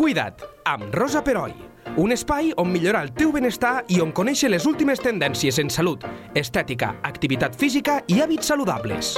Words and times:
Cuida't, 0.00 0.40
amb 0.64 0.94
Rosa 0.94 1.20
Peroi. 1.20 1.52
Un 2.00 2.14
espai 2.14 2.54
on 2.56 2.70
millorar 2.72 3.02
el 3.04 3.10
teu 3.12 3.34
benestar 3.34 3.82
i 3.92 3.98
on 4.00 4.14
conèixer 4.16 4.48
les 4.48 4.64
últimes 4.64 5.02
tendències 5.04 5.58
en 5.60 5.68
salut, 5.68 6.06
estètica, 6.32 6.94
activitat 7.04 7.58
física 7.60 7.98
i 8.08 8.16
hàbits 8.24 8.48
saludables. 8.48 9.10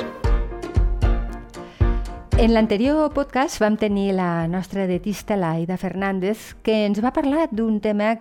En 2.34 2.50
l'anterior 2.50 3.12
podcast 3.14 3.62
vam 3.62 3.79
tenir 3.79 4.08
la 4.18 4.48
nostra 4.50 4.88
dietista, 4.90 5.38
l'Aida 5.38 5.79
Fernández, 5.79 6.56
que 6.66 6.80
ens 6.88 6.98
va 6.98 7.14
parlar 7.14 7.46
d'un 7.54 7.78
tema 7.78 8.16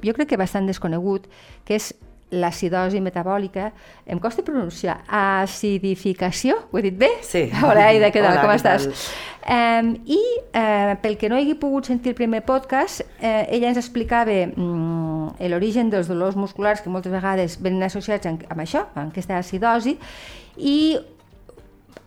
jo 0.00 0.16
crec 0.16 0.32
que 0.32 0.40
bastant 0.40 0.72
desconegut, 0.72 1.28
que 1.68 1.76
és 1.76 1.92
l'acidosi 2.30 3.00
metabòlica, 3.00 3.70
em 4.06 4.18
costa 4.18 4.42
pronunciar, 4.42 4.98
acidificació, 5.06 6.56
ho 6.72 6.78
he 6.78 6.82
dit 6.88 6.96
bé? 6.98 7.10
Sí. 7.22 7.44
Hola, 7.62 7.86
Aida, 7.92 8.10
què 8.10 8.22
tal, 8.22 8.32
Hola, 8.34 8.42
com 8.42 8.54
estàs? 8.56 8.88
Um, 9.46 9.92
I 10.10 10.18
uh, 10.58 10.96
pel 11.02 11.14
que 11.20 11.30
no 11.30 11.38
hagi 11.38 11.54
pogut 11.60 11.86
sentir 11.86 12.10
el 12.10 12.18
primer 12.18 12.42
podcast, 12.48 13.04
uh, 13.20 13.44
ella 13.46 13.70
ens 13.70 13.78
explicava 13.78 14.34
um, 14.58 15.30
l'origen 15.52 15.92
dels 15.92 16.10
dolors 16.10 16.34
musculars 16.34 16.82
que 16.82 16.90
moltes 16.90 17.14
vegades 17.14 17.60
venen 17.62 17.86
associats 17.86 18.26
amb, 18.26 18.42
amb 18.50 18.64
això, 18.64 18.88
amb 18.96 19.12
aquesta 19.12 19.38
acidosi, 19.38 19.94
i 20.58 20.98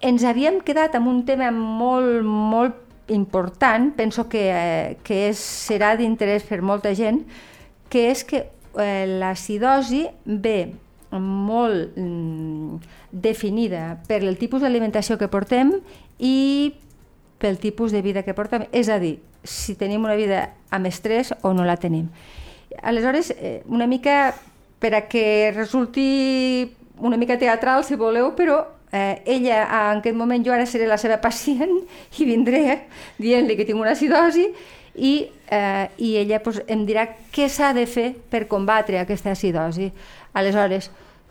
ens 0.04 0.28
havíem 0.28 0.60
quedat 0.68 1.00
amb 1.00 1.08
un 1.12 1.24
tema 1.28 1.48
molt, 1.56 2.24
molt 2.28 2.86
important, 3.10 3.92
penso 3.96 4.28
que, 4.30 4.44
eh, 4.52 4.98
que 5.04 5.30
és, 5.30 5.40
serà 5.40 5.96
d'interès 5.98 6.44
per 6.46 6.62
molta 6.62 6.94
gent, 6.96 7.24
que 7.90 8.10
és 8.12 8.24
que 8.24 8.44
eh, 8.44 8.59
l'acidosi 8.76 10.06
ve 10.26 10.74
molt 11.18 11.98
mm, 11.98 12.78
definida 13.12 13.98
per 14.08 14.22
el 14.22 14.38
tipus 14.38 14.62
d'alimentació 14.62 15.18
que 15.18 15.30
portem 15.32 15.74
i 16.20 16.76
pel 17.40 17.58
tipus 17.58 17.92
de 17.96 18.04
vida 18.04 18.24
que 18.24 18.36
portem, 18.36 18.68
és 18.76 18.90
a 18.92 19.00
dir, 19.00 19.18
si 19.44 19.76
tenim 19.80 20.04
una 20.04 20.18
vida 20.20 20.50
amb 20.70 20.90
estrès 20.90 21.32
o 21.42 21.54
no 21.56 21.66
la 21.66 21.80
tenim. 21.80 22.10
Aleshores, 22.84 23.32
eh, 23.32 23.64
una 23.66 23.88
mica 23.88 24.36
per 24.80 24.94
a 24.96 25.08
que 25.08 25.52
resulti 25.56 26.76
una 27.00 27.18
mica 27.18 27.40
teatral, 27.40 27.84
si 27.84 27.96
voleu, 27.96 28.34
però 28.36 28.60
eh, 28.92 29.22
ella, 29.26 29.64
en 29.92 30.04
aquest 30.04 30.18
moment, 30.18 30.44
jo 30.46 30.54
ara 30.54 30.68
seré 30.68 30.88
la 30.88 31.00
seva 31.00 31.20
pacient 31.24 31.72
i 32.20 32.28
vindré 32.28 32.84
dient-li 33.18 33.56
que 33.56 33.66
tinc 33.66 33.80
una 33.80 33.96
acidosi 33.96 34.50
i, 34.96 35.30
eh, 35.52 35.90
i 35.98 36.16
ella 36.22 36.42
pues, 36.44 36.62
em 36.68 36.86
dirà 36.88 37.06
què 37.34 37.50
s'ha 37.50 37.74
de 37.78 37.86
fer 37.90 38.14
per 38.30 38.48
combatre 38.48 39.00
aquesta 39.00 39.36
acidosi. 39.36 39.92
Aleshores, 40.34 40.90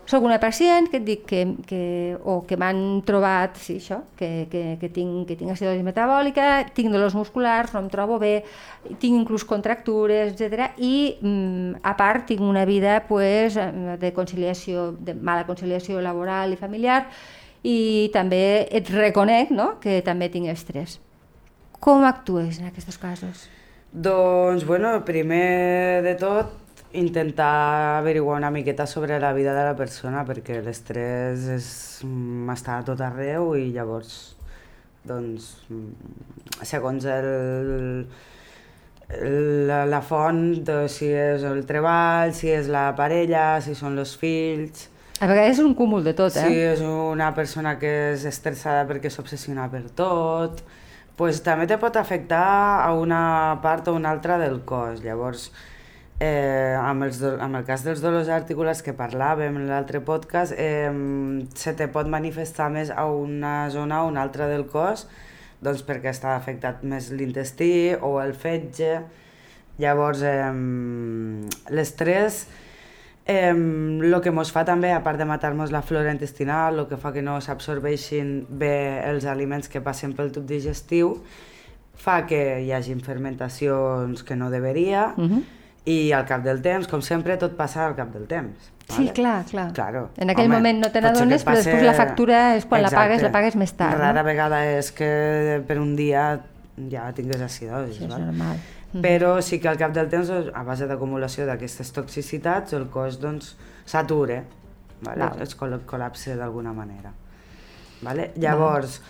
soc 0.09 0.23
una 0.25 0.39
pacient 0.41 0.87
que 0.89 0.97
et 0.97 1.03
dic 1.05 1.25
que, 1.29 1.43
que, 1.69 1.81
o 2.25 2.39
que 2.49 2.57
m'han 2.57 2.79
trobat 3.05 3.59
sí, 3.61 3.75
això, 3.77 3.99
que, 4.17 4.47
que, 4.49 4.63
que, 4.81 4.89
tinc, 4.89 5.27
que 5.29 5.35
tinc 5.37 5.53
acidosi 5.53 5.83
metabòlica, 5.85 6.47
tinc 6.73 6.89
dolors 6.89 7.13
musculars, 7.13 7.75
no 7.75 7.83
em 7.83 7.89
trobo 7.93 8.17
bé, 8.17 8.39
tinc 8.87 9.13
inclús 9.13 9.45
contractures, 9.45 10.33
etc. 10.33 10.71
I 10.81 10.95
mm, 11.21 11.83
a 11.85 11.93
part 11.99 12.25
tinc 12.31 12.41
una 12.41 12.65
vida 12.65 13.03
pues, 13.05 13.59
de 14.01 14.11
conciliació, 14.17 14.89
de 14.97 15.13
mala 15.13 15.45
conciliació 15.45 16.01
laboral 16.01 16.55
i 16.55 16.57
familiar 16.57 17.03
i 17.61 18.09
també 18.15 18.65
et 18.71 18.89
reconec 18.89 19.53
no? 19.53 19.75
que 19.83 19.99
també 20.01 20.31
tinc 20.33 20.49
estrès. 20.49 20.97
Com 21.79 22.03
actues 22.03 22.59
en 22.59 22.67
aquests 22.69 22.97
casos? 22.99 23.47
Doncs, 23.91 24.65
bueno, 24.67 24.91
primer 25.05 26.03
de 26.05 26.15
tot, 26.19 26.51
intentar 26.93 27.97
averiguar 27.99 28.37
una 28.37 28.51
miqueta 28.51 28.85
sobre 28.85 29.19
la 29.19 29.33
vida 29.33 29.53
de 29.53 29.63
la 29.63 29.75
persona, 29.75 30.25
perquè 30.25 30.59
l'estrès 30.65 31.47
és, 31.55 31.69
mm, 32.03 32.49
està 32.53 32.79
a 32.79 32.83
tot 32.83 32.99
arreu 33.01 33.55
i 33.55 33.71
llavors, 33.71 34.35
doncs, 35.05 35.65
mm, 35.69 36.65
segons 36.65 37.05
el, 37.05 38.07
el, 39.09 39.67
la, 39.67 39.85
la 39.85 40.01
font, 40.01 40.63
de 40.65 40.87
si 40.89 41.07
és 41.07 41.43
el 41.43 41.65
treball, 41.65 42.33
si 42.33 42.49
és 42.49 42.67
la 42.67 42.89
parella, 42.95 43.61
si 43.61 43.75
són 43.75 43.97
els 43.97 44.15
fills... 44.17 44.89
A 45.19 45.27
vegades 45.27 45.57
és 45.57 45.63
un 45.63 45.73
cúmul 45.75 46.03
de 46.03 46.13
tot, 46.13 46.35
eh? 46.35 46.45
Si 46.47 46.55
és 46.55 46.81
una 46.81 47.33
persona 47.35 47.77
que 47.77 48.13
és 48.13 48.25
estressada 48.25 48.85
perquè 48.87 49.09
s'obsessiona 49.11 49.67
per 49.69 49.83
tot, 49.91 50.63
pues, 51.19 51.41
també 51.43 51.67
te 51.67 51.75
pot 51.81 51.97
afectar 51.99 52.45
a 52.79 52.93
una 52.95 53.59
part 53.63 53.89
o 53.91 53.95
una 53.97 54.13
altra 54.15 54.37
del 54.39 54.61
cos. 54.63 55.01
Llavors, 55.03 55.49
eh, 56.23 56.77
amb, 56.79 57.03
els, 57.09 57.19
amb 57.19 57.59
el 57.59 57.65
cas 57.67 57.83
dels 57.83 57.99
dolors 57.99 58.31
articulars 58.31 58.79
que 58.85 58.95
parlàvem 58.95 59.57
en 59.59 59.67
l'altre 59.67 59.99
podcast, 59.99 60.55
eh, 60.55 60.87
se 61.59 61.75
te 61.75 61.89
pot 61.91 62.07
manifestar 62.07 62.69
més 62.71 62.93
a 62.95 63.09
una 63.11 63.67
zona 63.73 64.05
o 64.05 64.13
una 64.13 64.23
altra 64.23 64.47
del 64.47 64.63
cos, 64.71 65.09
doncs 65.59 65.83
perquè 65.83 66.13
està 66.15 66.37
afectat 66.37 66.85
més 66.87 67.11
l'intestí 67.11 67.97
o 67.99 68.15
el 68.23 68.31
fetge. 68.31 69.01
Llavors, 69.79 70.23
eh, 70.23 70.47
l'estrès 71.75 72.45
Eh, 73.29 73.51
el 73.53 74.15
que 74.23 74.31
ens 74.33 74.49
fa 74.55 74.63
també, 74.65 74.89
a 74.95 75.03
part 75.05 75.19
de 75.21 75.25
matar-nos 75.29 75.69
la 75.71 75.83
flora 75.85 76.09
intestinal, 76.15 76.79
el 76.81 76.87
que 76.89 76.97
fa 76.97 77.11
que 77.13 77.21
no 77.21 77.35
s'absorbeixin 77.45 78.47
bé 78.49 79.03
els 79.05 79.27
aliments 79.29 79.69
que 79.69 79.81
passen 79.85 80.15
pel 80.17 80.31
tub 80.33 80.47
digestiu, 80.49 81.11
fa 81.99 82.23
que 82.25 82.39
hi 82.63 82.71
hagi 82.73 82.95
fermentacions 83.05 84.23
que 84.23 84.35
no 84.35 84.49
deveria, 84.49 85.13
Uh 85.17 85.23
-huh. 85.29 85.43
i 85.85 86.11
al 86.11 86.25
cap 86.25 86.41
del 86.43 86.61
temps, 86.61 86.87
com 86.87 87.01
sempre, 87.01 87.37
tot 87.37 87.55
passa 87.55 87.85
al 87.85 87.95
cap 87.95 88.11
del 88.13 88.25
temps. 88.27 88.71
Sí, 88.89 89.09
clar, 89.13 89.45
clar. 89.45 89.71
Claro. 89.73 90.09
En 90.17 90.29
aquell 90.31 90.45
Home, 90.47 90.55
moment 90.55 90.79
no 90.79 90.91
te 90.91 90.99
n'adones, 91.01 91.43
però 91.45 91.53
passe- 91.55 91.69
després 91.69 91.83
la 91.85 91.93
factura 91.93 92.55
és 92.55 92.65
quan 92.65 92.81
la 92.81 92.89
pagues, 92.89 93.17
Exacte. 93.17 93.23
la 93.23 93.31
pagues 93.31 93.55
més 93.55 93.73
tard. 93.73 93.97
Rara 93.99 94.21
no? 94.23 94.25
vegada 94.27 94.65
és 94.77 94.91
que 94.91 95.63
per 95.67 95.77
un 95.79 95.95
dia 95.95 96.39
ja 96.89 97.11
tingues 97.13 97.39
acidosi. 97.41 97.93
Sí, 97.93 98.03
és 98.05 98.09
val? 98.09 98.25
normal. 98.25 98.57
Però 98.89 99.35
sí 99.45 99.59
que 99.61 99.69
al 99.69 99.77
cap 99.77 99.93
del 99.93 100.09
temps, 100.09 100.29
doncs, 100.31 100.49
a 100.55 100.63
base 100.65 100.87
d'acumulació 100.89 101.45
d'aquestes 101.45 101.91
toxicitats, 101.93 102.73
el 102.73 102.87
cos 102.89 103.19
doncs, 103.21 103.53
s'atura, 103.85 104.41
vale? 105.05 105.27
Val. 105.27 105.41
es 105.45 105.53
col 105.55 105.77
col·lapse 105.89 106.35
d'alguna 106.39 106.73
manera. 106.73 107.13
Vale? 108.01 108.31
Llavors... 108.41 109.01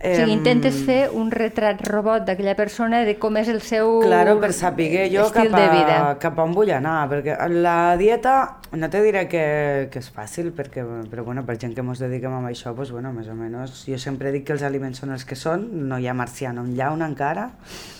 O 0.00 0.14
sigui, 0.16 0.32
intentes 0.32 0.78
fer 0.86 1.10
un 1.12 1.28
retrat 1.30 1.82
robot 1.84 2.24
d'aquella 2.24 2.54
persona 2.56 3.02
de 3.04 3.18
com 3.20 3.36
és 3.36 3.50
el 3.52 3.58
seu 3.60 3.98
Claro, 4.00 4.38
per 4.40 4.48
saber 4.56 4.86
jo 5.12 5.26
cap 5.34 5.50
a, 5.52 5.58
de 5.60 5.66
vida. 5.74 5.96
cap 6.22 6.38
a 6.40 6.46
on 6.46 6.54
vull 6.56 6.70
anar, 6.72 7.02
perquè 7.10 7.34
la 7.52 7.96
dieta 8.00 8.56
no 8.72 8.88
te 8.88 9.02
diré 9.04 9.26
que, 9.28 9.88
que 9.92 9.98
és 10.00 10.08
fàcil, 10.14 10.52
perquè, 10.56 10.86
però 11.10 11.24
bueno, 11.26 11.44
per 11.44 11.58
gent 11.60 11.74
que 11.76 11.84
ens 11.84 12.00
dediquem 12.00 12.32
a 12.32 12.40
això, 12.48 12.72
pues, 12.74 12.92
bueno, 12.96 13.12
més 13.12 13.28
o 13.28 13.34
menys, 13.36 13.84
jo 13.84 13.98
sempre 14.00 14.32
dic 14.32 14.46
que 14.48 14.56
els 14.56 14.62
aliments 14.64 15.02
són 15.04 15.12
els 15.12 15.26
que 15.28 15.36
són, 15.36 15.68
no 15.90 15.98
hi 16.00 16.08
ha 16.08 16.14
marciano 16.16 16.64
en 16.64 16.72
llauna 16.78 17.04
encara, 17.10 17.50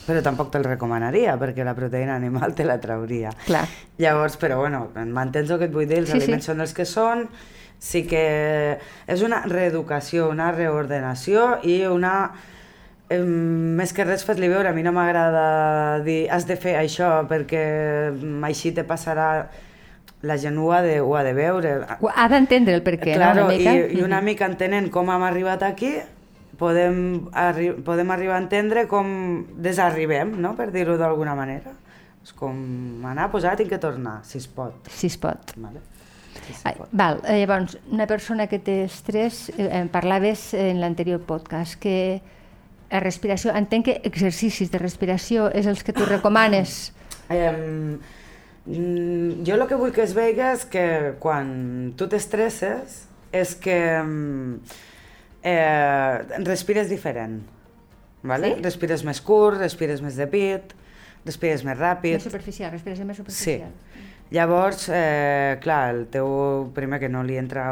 però 0.06 0.22
tampoc 0.24 0.50
te'l 0.54 0.64
recomanaria, 0.64 1.36
perquè 1.36 1.64
la 1.68 1.74
proteïna 1.76 2.16
animal 2.16 2.54
te 2.56 2.64
la 2.64 2.80
trauria. 2.80 3.34
Clar. 3.44 3.66
Llavors, 4.00 4.38
però 4.40 4.56
bueno, 4.64 4.86
m'entens 4.96 5.50
el 5.50 5.58
que 5.58 5.68
et 5.68 5.74
vull 5.76 5.84
dir? 5.90 5.98
Els 6.00 6.08
Sí, 6.10 6.16
sí. 6.16 6.22
aliments 6.24 6.48
són 6.48 6.60
els 6.64 6.72
que 6.72 6.86
són, 6.88 7.26
sí 7.80 8.04
que 8.06 8.78
és 9.08 9.24
una 9.26 9.40
reeducació, 9.48 10.28
una 10.30 10.52
reordenació 10.52 11.56
i 11.64 11.80
una... 11.88 12.14
Eh, 13.10 13.24
més 13.24 13.90
que 13.96 14.04
res 14.06 14.22
fer-li 14.22 14.46
veure, 14.52 14.70
a 14.70 14.76
mi 14.76 14.84
no 14.86 14.92
m'agrada 14.94 15.98
dir 16.06 16.28
has 16.30 16.46
de 16.46 16.54
fer 16.60 16.76
això 16.78 17.08
perquè 17.26 17.64
mm, 18.12 18.44
així 18.46 18.70
te 18.76 18.84
passarà 18.86 19.48
la 20.22 20.36
gent 20.38 20.60
ho 20.60 20.68
ha 20.76 20.78
de, 20.84 21.00
ho 21.00 21.16
ha 21.16 21.24
de 21.24 21.32
veure 21.34 21.74
Ha 21.88 22.28
d'entendre 22.30 22.76
el 22.76 22.84
per 22.86 22.98
què, 23.00 23.16
claro, 23.16 23.48
no? 23.48 23.48
Una 23.48 23.56
mica. 23.56 23.74
I, 23.74 23.98
i 23.98 24.04
una 24.06 24.20
mica 24.22 24.46
entenent 24.46 24.90
com 24.94 25.10
hem 25.10 25.26
arribat 25.26 25.64
aquí 25.66 25.94
podem, 26.60 27.00
arri 27.32 27.72
podem 27.82 28.12
arribar 28.12 28.36
a 28.36 28.44
entendre 28.44 28.84
com 28.86 29.08
desarribem, 29.64 30.36
no? 30.38 30.52
per 30.58 30.68
dir-ho 30.74 31.00
d'alguna 31.00 31.34
manera 31.34 31.72
és 32.20 32.34
com 32.36 33.06
anar, 33.08 33.30
ara 33.32 33.56
tinc 33.56 33.70
que 33.72 33.80
tornar, 33.80 34.20
si 34.28 34.38
es 34.38 34.46
pot. 34.46 34.90
Si 34.92 35.08
es 35.08 35.16
pot. 35.16 35.54
Vale? 35.56 35.80
Pot. 36.76 36.88
val, 36.92 37.20
eh, 37.26 37.40
llavors, 37.40 37.78
una 37.90 38.06
persona 38.06 38.46
que 38.46 38.58
té 38.58 38.84
estrès, 38.84 39.48
eh, 39.56 39.68
em 39.80 39.88
parlaves 39.88 40.52
en 40.54 40.80
l'anterior 40.80 41.20
podcast, 41.20 41.78
que 41.80 42.20
la 42.90 43.00
respiració, 43.00 43.54
entenc 43.54 43.86
que 43.86 44.00
exercicis 44.04 44.70
de 44.72 44.78
respiració 44.78 45.48
és 45.54 45.66
els 45.70 45.84
que 45.84 45.92
tu 45.96 46.08
recomanes. 46.08 46.92
Eh, 47.30 47.46
mm, 48.66 49.44
jo 49.46 49.54
el 49.54 49.62
que 49.70 49.76
vull 49.78 49.92
que 49.94 50.02
es 50.02 50.16
vegi 50.16 50.42
és 50.42 50.64
que 50.66 51.12
quan 51.22 51.92
tu 51.94 52.08
t'estresses 52.10 53.04
és 53.30 53.52
que 53.54 53.76
mm, 54.02 54.56
eh, 55.46 56.42
respires 56.42 56.90
diferent. 56.90 57.38
Vale? 58.26 58.56
Sí? 58.56 58.62
Respires 58.66 59.04
més 59.06 59.22
curt, 59.22 59.60
respires 59.62 60.02
més 60.02 60.18
de 60.18 60.26
pit, 60.26 60.74
respires 61.24 61.62
més 61.64 61.78
ràpid. 61.78 62.18
Més 62.18 62.26
superficial, 62.26 62.74
respiració 62.74 63.06
més 63.06 63.22
Sí. 63.28 63.60
Llavors, 64.30 64.88
eh, 64.94 65.58
clar, 65.62 65.90
el 65.90 66.04
teu, 66.06 66.70
primer 66.74 67.00
que 67.02 67.08
no 67.10 67.24
li 67.26 67.34
entra 67.40 67.64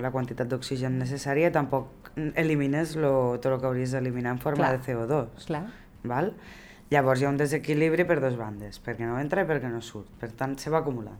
la 0.00 0.10
quantitat 0.14 0.48
d'oxigen 0.48 0.96
necessària, 0.96 1.50
tampoc 1.52 2.10
elimines 2.40 2.94
lo, 2.96 3.36
tot 3.36 3.52
el 3.52 3.60
que 3.60 3.68
hauries 3.68 3.92
d'eliminar 3.92 4.32
en 4.32 4.40
forma 4.40 4.64
Clar. 4.64 4.78
de 4.78 4.86
CO2. 4.86 5.44
Clar. 5.50 5.66
Val? 6.08 6.32
Llavors 6.88 7.20
hi 7.20 7.26
ha 7.26 7.32
un 7.34 7.36
desequilibri 7.36 8.06
per 8.08 8.20
dues 8.22 8.38
bandes, 8.40 8.80
perquè 8.80 9.04
no 9.04 9.18
entra 9.20 9.44
i 9.44 9.48
perquè 9.48 9.68
no 9.68 9.82
surt. 9.84 10.08
Per 10.20 10.30
tant, 10.32 10.56
se 10.56 10.72
va 10.72 10.80
acumulant. 10.80 11.18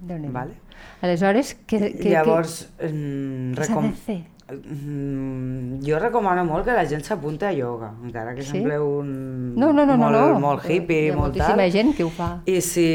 Vale? 0.00 0.54
Aleshores, 1.02 1.56
què, 1.66 1.78
què, 1.98 2.10
Llavors, 2.12 2.68
què, 2.78 2.90
mm, 2.92 3.54
recom... 3.58 3.88
de 3.90 3.96
fer? 4.06 4.18
Mm, 4.48 5.80
jo 5.84 5.98
recomano 6.00 6.44
molt 6.48 6.64
que 6.64 6.72
la 6.72 6.84
gent 6.88 7.02
s'apunti 7.04 7.44
a 7.44 7.50
ioga, 7.52 7.90
encara 8.04 8.34
que 8.34 8.42
Sí? 8.42 8.52
sembla 8.54 8.78
un... 8.80 9.54
No, 9.58 9.72
no, 9.72 9.84
no, 9.84 9.96
molt, 10.00 10.16
no, 10.16 10.22
no. 10.32 10.38
molt 10.40 10.64
hippie, 10.70 11.02
Hi 11.06 11.10
ha 11.10 11.16
molt 11.16 11.26
moltíssima 11.36 11.56
tal. 11.66 11.72
gent 11.74 11.92
que 11.96 12.04
ho 12.06 12.08
fa. 12.08 12.28
I 12.46 12.60
si, 12.64 12.86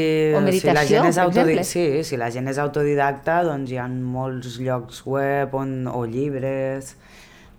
si 0.58 0.72
la 0.72 0.84
gent 0.88 1.06
és 1.12 1.18
autodi... 1.18 1.58
sí, 1.64 1.84
si 2.04 2.16
la 2.16 2.30
gent 2.34 2.48
és 2.50 2.58
autodidacta, 2.58 3.42
doncs 3.46 3.70
hi 3.70 3.78
ha 3.78 3.86
molts 3.88 4.58
llocs 4.58 5.04
web 5.06 5.54
on, 5.54 5.86
o 5.92 6.04
llibres 6.06 6.96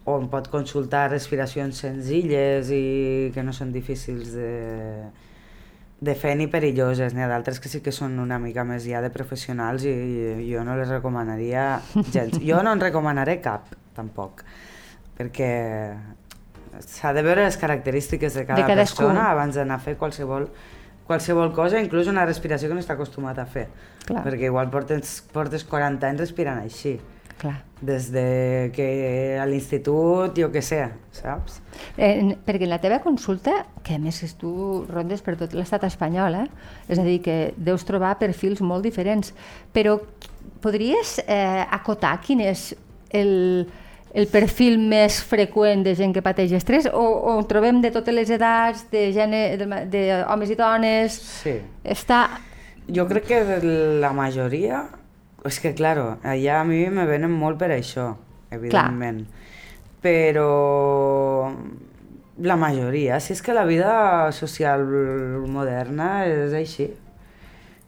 on 0.06 0.27
pot 0.30 0.50
consultar 0.53 1.07
respiracions 1.09 1.80
senzilles 1.81 2.68
i 2.69 3.31
que 3.33 3.41
no 3.44 3.53
són 3.56 3.71
difícils 3.74 4.33
de, 4.36 4.51
de 6.06 6.13
fer 6.16 6.36
ni 6.38 6.46
perilloses. 6.52 7.16
N'hi 7.16 7.24
ha 7.25 7.30
d'altres 7.31 7.60
que 7.62 7.69
sí 7.72 7.81
que 7.81 7.94
són 7.96 8.19
una 8.22 8.38
mica 8.42 8.63
més 8.68 8.86
ja 8.86 9.02
de 9.04 9.10
professionals 9.13 9.86
i, 9.90 9.94
i 10.46 10.52
jo 10.52 10.63
no 10.68 10.75
les 10.78 10.92
recomanaria 10.92 11.80
gens. 12.13 12.38
Jo 12.44 12.62
no 12.66 12.75
en 12.75 12.84
recomanaré 12.84 13.40
cap, 13.44 13.74
tampoc, 13.98 14.44
perquè 15.18 15.50
s'ha 16.86 17.13
de 17.16 17.24
veure 17.24 17.46
les 17.48 17.57
característiques 17.57 18.34
de 18.36 18.46
cada 18.46 18.62
De 18.62 18.68
cadascú. 18.68 19.04
persona 19.06 19.30
abans 19.31 19.56
d'anar 19.56 19.78
a 19.80 19.84
fer 19.84 19.96
qualsevol 19.98 20.50
qualsevol 21.06 21.52
cosa, 21.54 21.78
inclús 21.80 22.08
una 22.10 22.24
respiració 22.25 22.68
que 22.68 22.74
no 22.74 22.81
està 22.81 22.96
acostumat 22.96 23.38
a 23.38 23.46
fer. 23.46 23.68
Clar. 24.08 24.24
Perquè 24.25 24.48
igual 24.50 24.72
portes, 24.74 25.19
portes 25.31 25.63
40 25.69 26.08
anys 26.10 26.24
respirant 26.24 26.63
així. 26.63 26.96
Clar. 27.38 27.56
Des 27.82 28.08
de 28.14 28.72
que 28.74 28.86
a 29.42 29.46
l'institut, 29.50 30.38
jo 30.40 30.48
què 30.54 30.62
sé, 30.64 30.80
saps? 31.14 31.60
Eh, 32.00 32.32
perquè 32.48 32.64
en 32.64 32.72
la 32.72 32.80
teva 32.82 33.02
consulta, 33.04 33.66
que 33.84 33.98
a 33.98 34.02
més 34.02 34.22
és 34.24 34.38
tu 34.40 34.86
rondes 34.88 35.22
per 35.26 35.36
tot 35.40 35.54
l'estat 35.54 35.84
espanyol, 35.84 36.40
eh? 36.40 36.46
és 36.88 37.02
a 37.02 37.04
dir, 37.04 37.20
que 37.26 37.54
deus 37.58 37.84
trobar 37.88 38.16
perfils 38.22 38.64
molt 38.64 38.88
diferents, 38.88 39.34
però 39.76 39.98
podries 40.64 41.20
eh, 41.28 41.66
acotar 41.76 42.16
quin 42.24 42.46
és 42.48 42.70
el, 43.12 43.68
el 44.16 44.28
perfil 44.32 44.80
més 44.80 45.20
freqüent 45.28 45.84
de 45.84 45.94
gent 46.00 46.16
que 46.16 46.24
pateix 46.26 46.56
estrès 46.56 46.88
o, 46.88 47.04
o 47.04 47.38
ho 47.38 47.48
trobem 47.50 47.84
de 47.84 47.92
totes 47.92 48.16
les 48.16 48.32
edats, 48.32 48.88
de, 48.92 49.10
gene, 49.16 49.48
de, 49.60 49.68
de 49.92 50.06
homes 50.24 50.56
i 50.56 50.60
dones? 50.60 51.20
Sí. 51.44 51.60
Està... 51.84 52.28
Jo 52.88 53.10
crec 53.10 53.34
que 53.34 53.42
la 54.00 54.16
majoria... 54.16 54.86
És 55.45 55.59
que, 55.62 55.74
claro, 55.77 56.18
allà 56.25 56.62
a 56.62 56.65
mi 56.65 56.83
me 56.89 57.06
venen 57.06 57.31
molt 57.31 57.59
per 57.62 57.69
això, 57.75 58.15
evidentment. 58.51 59.24
Però 60.01 60.50
la 62.45 62.56
majoria, 62.59 63.19
si 63.24 63.33
és 63.33 63.42
que 63.42 63.53
la 63.56 63.63
vida 63.65 64.31
social 64.36 64.83
moderna 65.47 66.25
és 66.27 66.53
així. 66.57 66.89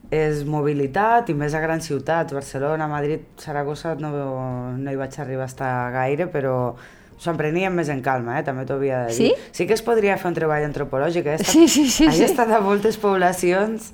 És 0.08 0.40
mobilitat 0.48 1.28
i 1.28 1.34
més 1.36 1.52
a 1.52 1.60
grans 1.60 1.84
ciutats, 1.84 2.32
Barcelona, 2.32 2.86
Madrid, 2.88 3.26
Saragossa 3.36 3.92
no, 4.00 4.08
no 4.78 4.90
hi 4.94 4.96
vaig 4.96 5.18
arribar 5.20 5.44
a 5.44 5.50
estar 5.52 5.72
gaire, 5.92 6.30
però 6.32 6.54
s'ho 7.18 7.32
emprenien 7.34 7.74
més 7.76 7.90
en 7.92 8.00
calma, 8.00 8.38
eh? 8.38 8.44
també 8.46 8.64
t'ho 8.64 8.78
havia 8.78 9.02
de 9.04 9.12
dir. 9.12 9.16
Sí? 9.34 9.50
Sí 9.52 9.66
que 9.68 9.74
es 9.76 9.82
podria 9.84 10.16
fer 10.16 10.30
un 10.30 10.38
treball 10.38 10.64
antropològic. 10.64 11.26
He 11.28 11.34
estat, 11.36 11.50
Sí, 11.52 11.66
sí, 11.68 11.84
sí, 11.90 12.06
he 12.08 12.14
sí. 12.14 12.24
estat 12.24 12.48
a 12.56 12.62
moltes 12.64 12.96
poblacions 13.02 13.90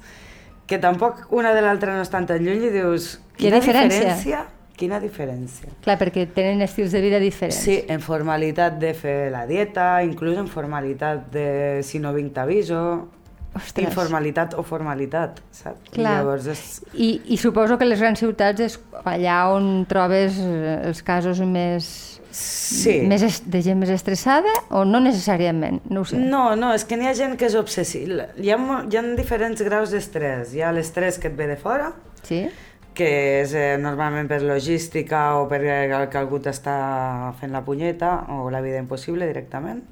que 0.67 0.79
tampoc 0.79 1.27
una 1.31 1.55
de 1.55 1.63
l'altra 1.63 1.95
no 1.97 2.03
estan 2.03 2.27
tan 2.27 2.45
lluny 2.45 2.69
i 2.69 2.75
dius, 2.75 3.19
Quina 3.37 3.61
diferència?" 3.61 4.15
diferència? 4.15 4.45
Quina 4.75 4.99
diferència? 4.99 5.71
Clar, 5.85 5.95
perquè 6.01 6.25
tenen 6.35 6.63
estils 6.65 6.91
de 6.91 7.01
vida 7.01 7.21
diferents. 7.23 7.61
Sí, 7.63 7.77
en 7.87 8.01
formalitat 8.03 8.81
de 8.83 8.91
fer 8.99 9.31
la 9.31 9.45
dieta, 9.47 10.03
inclús 10.03 10.41
en 10.41 10.49
formalitat 10.51 11.29
de 11.31 11.81
si 11.87 12.01
no 12.03 12.11
vinc 12.13 12.33
t'aviso, 12.35 12.81
Ostres. 13.55 13.87
informalitat 13.87 14.57
o 14.59 14.65
formalitat, 14.67 15.39
saps? 15.55 15.79
I 15.93 16.01
Clar. 16.01 16.17
Llavors 16.19 16.49
és... 16.51 16.83
I, 16.91 17.21
I 17.31 17.39
suposo 17.39 17.79
que 17.79 17.87
les 17.87 18.01
grans 18.03 18.19
ciutats 18.19 18.65
és 18.67 18.81
allà 19.05 19.37
on 19.55 19.85
trobes 19.87 20.41
eh, 20.43 20.81
els 20.89 21.05
casos 21.07 21.39
més, 21.47 22.14
Sí. 22.35 22.97
més 23.07 23.23
de 23.47 23.61
gent 23.63 23.79
més 23.79 23.91
estressada 23.95 24.51
o 24.75 24.85
no 24.85 25.01
necessàriament? 25.01 25.81
No 25.91 26.03
ho 26.03 26.09
sé. 26.09 26.19
No, 26.19 26.57
no, 26.59 26.73
és 26.75 26.85
que 26.85 26.99
n'hi 26.99 27.07
ha 27.07 27.15
gent 27.15 27.37
que 27.39 27.47
és 27.47 27.55
obsessiva. 27.59 28.29
Hi 28.37 28.51
ha, 28.51 28.59
hi 28.91 28.99
ha 28.99 29.03
diferents 29.15 29.63
graus 29.63 29.95
d'estrès. 29.95 30.55
Hi 30.55 30.63
ha 30.65 30.73
l'estrès 30.75 31.21
que 31.23 31.31
et 31.31 31.37
ve 31.39 31.47
de 31.53 31.57
fora, 31.61 31.93
Sí? 32.25 32.47
que 32.95 33.09
és 33.43 33.53
eh, 33.59 33.75
normalment 33.79 34.29
per 34.31 34.41
logística 34.47 35.35
o 35.41 35.49
perquè 35.51 36.07
que 36.11 36.19
algú 36.21 36.39
t'està 36.39 37.33
fent 37.41 37.51
la 37.53 37.65
punyeta 37.67 38.13
o 38.31 38.51
la 38.55 38.61
vida 38.63 38.79
impossible 38.79 39.27
directament. 39.27 39.83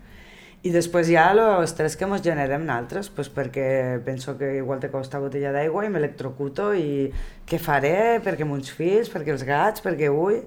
I 0.63 0.71
després 0.71 1.09
hi 1.11 1.17
ha 1.19 1.33
l'estrès 1.35 1.97
que 1.99 2.07
ens 2.07 2.23
generem 2.23 2.63
nosaltres, 2.63 3.09
pues 3.11 3.27
perquè 3.35 3.99
penso 4.07 4.37
que 4.39 4.53
igual 4.61 4.79
te 4.79 4.93
costa 4.93 5.19
botella 5.19 5.51
d'aigua 5.51 5.83
i 5.85 5.91
m'electrocuto 5.91 6.69
i 6.79 7.11
què 7.47 7.59
faré 7.59 8.21
perquè 8.23 8.47
mons 8.47 8.71
fills, 8.71 9.11
perquè 9.11 9.35
els 9.35 9.43
gats, 9.47 9.83
perquè 9.83 10.11
vull... 10.11 10.45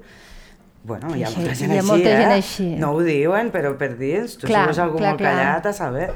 Bueno, 0.85 1.15
hi 1.17 1.23
ha 1.23 1.29
Així, 1.31 1.39
molta 1.41 1.53
gent 1.57 1.71
hi 1.71 1.75
ha 1.75 1.79
així, 1.81 1.89
molta 1.89 2.09
eh? 2.11 2.17
gent 2.19 2.31
així. 2.35 2.65
No 2.77 2.91
ho 2.93 2.99
diuen, 3.01 3.47
però 3.49 3.71
per 3.79 3.87
dins, 3.97 4.35
tu 4.37 4.45
Clar, 4.45 4.67
si 4.67 4.69
veus 4.69 4.79
algú 4.83 4.99
clar, 4.99 5.15
molt 5.15 5.21
clar. 5.23 5.31
callat, 5.33 5.65
a 5.65 5.73
saber, 5.73 6.07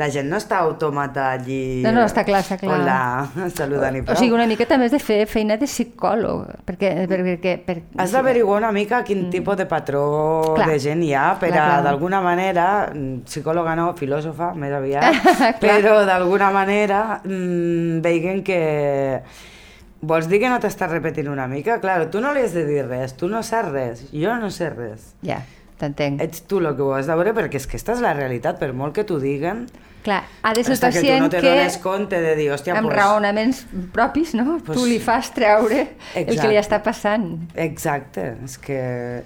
la 0.00 0.08
gent 0.14 0.30
no 0.32 0.38
està 0.40 0.62
automata 0.64 1.26
allí... 1.34 1.82
No, 1.84 1.92
no, 1.92 2.06
està 2.08 2.24
clar, 2.24 2.40
està 2.40 2.56
clar. 2.56 2.78
Hola, 2.78 3.50
saludant 3.58 3.98
i 3.98 4.00
O 4.00 4.06
prou. 4.08 4.16
sigui, 4.22 4.32
una 4.32 4.46
mica 4.48 4.64
també 4.70 4.88
de 4.88 5.00
fer 5.02 5.18
feina 5.28 5.58
de 5.60 5.68
psicòleg, 5.68 6.54
perquè... 6.64 6.94
perquè 7.10 7.54
per, 7.68 7.76
Has 8.00 8.16
d'averiguar 8.16 8.62
una 8.62 8.72
mica 8.72 9.02
quin 9.04 9.26
tipus 9.34 9.60
de 9.60 9.68
patró 9.68 10.04
Mm. 10.04 10.54
Clar. 10.56 10.68
de 10.72 10.78
gent 10.80 11.02
hi 11.04 11.12
ha 11.12 11.26
per 11.38 11.50
Clar, 11.52 11.68
a, 11.78 11.80
d'alguna 11.84 12.20
manera, 12.24 12.66
mm, 12.94 13.24
psicòloga 13.28 13.74
no, 13.76 13.90
filòsofa, 13.98 14.54
més 14.56 14.72
aviat, 14.72 15.20
però 15.62 15.98
d'alguna 16.08 16.48
manera 16.54 17.20
mm, 17.24 18.00
veiguen 18.04 18.40
que... 18.46 18.62
Vols 20.04 20.28
dir 20.30 20.40
que 20.42 20.50
no 20.52 20.60
t'estàs 20.62 20.90
repetint 20.92 21.30
una 21.32 21.46
mica? 21.50 21.78
Clar, 21.82 22.10
tu 22.12 22.20
no 22.20 22.34
li 22.36 22.44
has 22.44 22.54
de 22.56 22.66
dir 22.68 22.84
res, 22.86 23.16
tu 23.18 23.30
no 23.32 23.42
saps 23.46 23.72
res, 23.72 24.04
jo 24.12 24.36
no 24.40 24.50
sé 24.54 24.70
res. 24.74 25.12
Ja, 25.24 25.40
t'entenc. 25.80 26.22
Ets 26.24 26.44
tu 26.50 26.60
el 26.62 26.72
que 26.76 26.84
ho 26.84 26.92
has 26.96 27.08
de 27.10 27.16
veure 27.16 27.34
perquè 27.36 27.60
és 27.60 27.66
que 27.66 27.78
aquesta 27.78 27.96
és 27.96 28.04
la 28.04 28.14
realitat, 28.16 28.60
per 28.60 28.72
molt 28.76 28.96
que 28.96 29.06
t'ho 29.08 29.20
diguen, 29.22 29.66
Clar, 30.04 30.22
ha 30.42 30.52
de 30.52 30.62
ser 30.62 30.74
Hasta 30.74 30.90
que 30.90 31.00
tu 31.00 31.06
pacient 31.06 31.22
no 31.22 31.30
te 31.30 31.40
dones 31.40 31.78
compte 31.80 32.18
de 32.20 32.34
dir, 32.36 32.50
hòstia, 32.52 32.74
amb 32.76 32.90
pues, 32.90 32.96
raonaments 32.98 33.62
propis, 33.90 34.34
no? 34.36 34.58
Pues- 34.60 34.76
tu 34.76 34.84
li 34.84 34.98
fas 35.00 35.30
treure 35.32 35.78
el 35.80 36.26
que 36.26 36.34
li 36.34 36.58
Exacte. 36.58 36.60
està 36.60 36.78
passant. 36.84 37.24
Exacte, 37.56 38.26
és 38.44 38.58
que, 38.58 38.80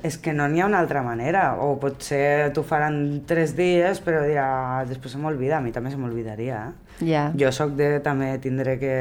és 0.06 0.18
que 0.22 0.32
no 0.32 0.46
n'hi 0.46 0.62
ha 0.62 0.68
una 0.70 0.78
altra 0.78 1.02
manera, 1.02 1.56
o 1.58 1.80
potser 1.82 2.52
t'ho 2.54 2.62
faran 2.62 3.24
tres 3.26 3.56
dies, 3.58 3.98
però 4.06 4.22
dirà, 4.22 4.84
després 4.86 5.16
se 5.16 5.18
m'olvida, 5.18 5.58
a 5.58 5.60
mi 5.60 5.74
també 5.74 5.90
se 5.90 5.98
m'olvidaria. 5.98 6.68
Eh? 6.68 7.10
Ja. 7.10 7.32
Jo 7.34 7.50
sóc 7.50 7.74
de 7.74 7.98
també 7.98 8.38
tindré 8.38 8.78
que 8.78 8.94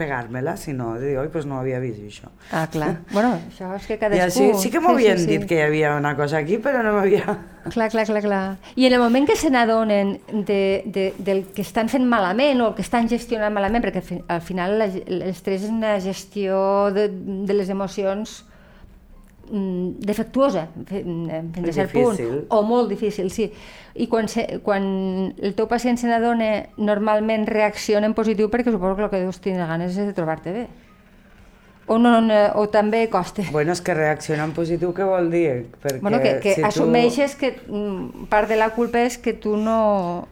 pegar-me-la, 0.00 0.56
si 0.56 0.72
no, 0.72 0.94
de 0.96 1.10
dir, 1.12 1.18
oi, 1.20 1.28
pues 1.28 1.44
no 1.46 1.58
havia 1.60 1.78
vist 1.82 2.00
això. 2.00 2.30
Ah, 2.50 2.64
clar. 2.72 2.94
Bueno, 3.12 3.34
això 3.50 3.74
és 3.76 3.84
que 3.86 3.98
cadascú... 4.00 4.18
I 4.18 4.24
així, 4.24 4.62
sí 4.64 4.72
que 4.72 4.80
m'havien 4.80 5.18
sí, 5.20 5.26
sí, 5.26 5.30
dit 5.36 5.44
que 5.50 5.58
hi 5.60 5.64
havia 5.68 5.92
una 6.00 6.14
cosa 6.16 6.40
aquí, 6.40 6.56
però 6.58 6.80
no 6.86 6.96
m'havia... 6.96 7.36
Clar, 7.70 7.90
clar, 7.92 8.06
clar, 8.08 8.22
clar. 8.24 8.42
I 8.80 8.86
en 8.88 8.94
el 8.96 9.02
moment 9.04 9.26
que 9.28 9.36
se 9.36 9.50
n'adonen 9.52 10.14
de, 10.48 10.60
de, 10.88 11.10
del 11.20 11.42
que 11.52 11.60
estan 11.60 11.90
fent 11.92 12.06
malament 12.08 12.62
o 12.64 12.70
el 12.70 12.74
que 12.78 12.82
estan 12.86 13.08
gestionant 13.12 13.52
malament, 13.52 13.84
perquè 13.84 14.00
al 14.00 14.06
fi- 14.08 14.22
al 14.32 14.40
final 14.40 14.78
la 14.80 14.86
l'estrès 14.88 15.66
és 15.68 15.70
una 15.74 15.98
gestió 16.00 16.88
de, 16.96 17.10
de 17.12 17.58
les 17.60 17.68
emocions 17.68 18.40
defectuosa, 19.50 20.68
fe- 20.86 21.02
mm, 21.04 21.52
fins 21.54 21.68
a 21.68 21.72
cert 21.72 21.92
punt, 21.92 22.16
o 22.48 22.62
molt 22.62 22.88
difícil, 22.90 23.30
sí. 23.30 23.50
I 23.94 24.06
quan, 24.06 24.28
se, 24.28 24.60
quan 24.62 24.84
el 25.42 25.54
teu 25.58 25.66
pacient 25.68 25.98
se 25.98 26.06
n'adona, 26.06 26.68
normalment 26.78 27.46
reacciona 27.50 28.06
en 28.06 28.14
positiu 28.14 28.48
perquè 28.48 28.70
suposo 28.70 28.94
que 28.96 29.02
el 29.08 29.10
que 29.10 29.24
deus 29.24 29.40
tenir 29.40 29.58
ganes 29.66 29.96
és 29.96 30.06
de 30.06 30.14
trobar-te 30.14 30.52
bé. 30.54 30.68
O, 31.90 31.96
no, 31.98 32.20
no, 32.22 32.34
o 32.54 32.68
també 32.70 33.08
costa. 33.10 33.42
Bueno, 33.50 33.72
és 33.74 33.80
que 33.82 33.94
reaccionar 33.98 34.44
en 34.46 34.52
positiu 34.54 34.92
què 34.94 35.02
vol 35.02 35.26
dir? 35.32 35.64
Perquè 35.82 35.98
Bueno, 36.04 36.20
que, 36.22 36.36
que 36.38 36.52
si 36.54 36.62
assumeixes 36.62 37.34
que 37.34 37.48
mm, 37.66 38.28
part 38.30 38.46
de 38.48 38.54
la 38.60 38.68
culpa 38.76 39.00
és 39.02 39.16
que 39.18 39.32
tu 39.34 39.56
no... 39.58 40.28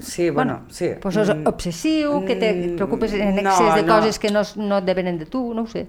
Sí, 0.00 0.30
bueno, 0.30 0.62
sí. 0.70 0.94
Pues 1.02 1.18
és 1.20 1.28
Mm, 1.28 1.44
obsessiu, 1.46 2.24
que 2.24 2.36
te 2.40 2.54
mm, 2.54 2.76
preocupes 2.80 3.12
en 3.12 3.36
no, 3.36 3.50
excés 3.52 3.74
de 3.74 3.82
no. 3.84 3.98
coses 3.98 4.18
que 4.18 4.30
no, 4.32 4.40
no 4.56 4.78
et 4.80 4.84
depenen 4.88 5.18
de 5.20 5.26
tu, 5.28 5.52
no 5.52 5.62
ho 5.62 5.66
sé. 5.68 5.84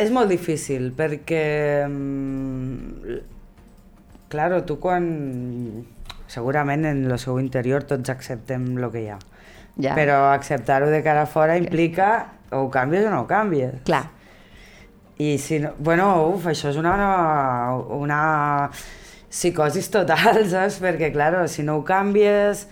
És 0.00 0.10
molt 0.14 0.30
difícil 0.32 0.90
perquè, 0.96 1.86
mm, 1.86 3.18
claro, 4.32 4.62
tu 4.64 4.78
quan... 4.80 5.08
Segurament 6.30 6.84
en 6.86 7.00
el 7.10 7.18
seu 7.18 7.40
interior 7.42 7.82
tots 7.90 8.12
acceptem 8.12 8.68
el 8.78 8.86
que 8.92 9.00
hi 9.02 9.08
ha. 9.10 9.18
Ja. 9.82 9.96
Però 9.98 10.30
acceptar-ho 10.30 10.86
de 10.92 11.00
cara 11.02 11.24
a 11.26 11.26
fora 11.26 11.56
implica 11.58 12.10
o 12.54 12.64
ho 12.64 12.70
canvies 12.70 13.08
o 13.08 13.10
no 13.10 13.24
ho 13.24 13.26
canvies. 13.26 13.80
Clar, 13.88 14.04
I 15.20 15.36
si 15.38 15.58
no... 15.60 15.74
Bueno, 15.78 16.06
uf, 16.32 16.46
això 16.48 16.70
és 16.70 16.78
una, 16.80 16.94
una 17.92 18.20
psicosis 19.28 19.90
total, 19.92 20.46
saps? 20.52 20.78
Perquè, 20.80 21.10
claro, 21.12 21.44
si 21.48 21.64
no 21.66 21.76
ho 21.76 21.82
canvies, 21.84 22.64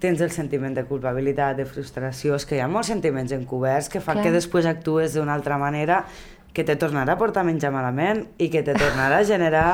tens 0.00 0.22
el 0.24 0.32
sentiment 0.32 0.72
de 0.76 0.86
culpabilitat, 0.88 1.58
de 1.60 1.66
frustració, 1.68 2.38
és 2.40 2.48
que 2.48 2.56
hi 2.56 2.62
ha 2.64 2.70
molts 2.72 2.88
sentiments 2.88 3.34
encoberts 3.36 3.90
que 3.92 4.00
fan 4.00 4.16
Clar. 4.16 4.24
que 4.24 4.32
després 4.32 4.68
actues 4.70 5.18
d'una 5.18 5.36
altra 5.36 5.60
manera 5.60 6.06
que 6.54 6.64
te 6.64 6.76
tornarà 6.78 7.16
a 7.16 7.20
portar 7.20 7.44
menjar 7.46 7.72
malament 7.74 8.24
i 8.38 8.48
que 8.52 8.62
te 8.62 8.76
tornarà 8.78 9.20
a 9.22 9.26
generar... 9.28 9.68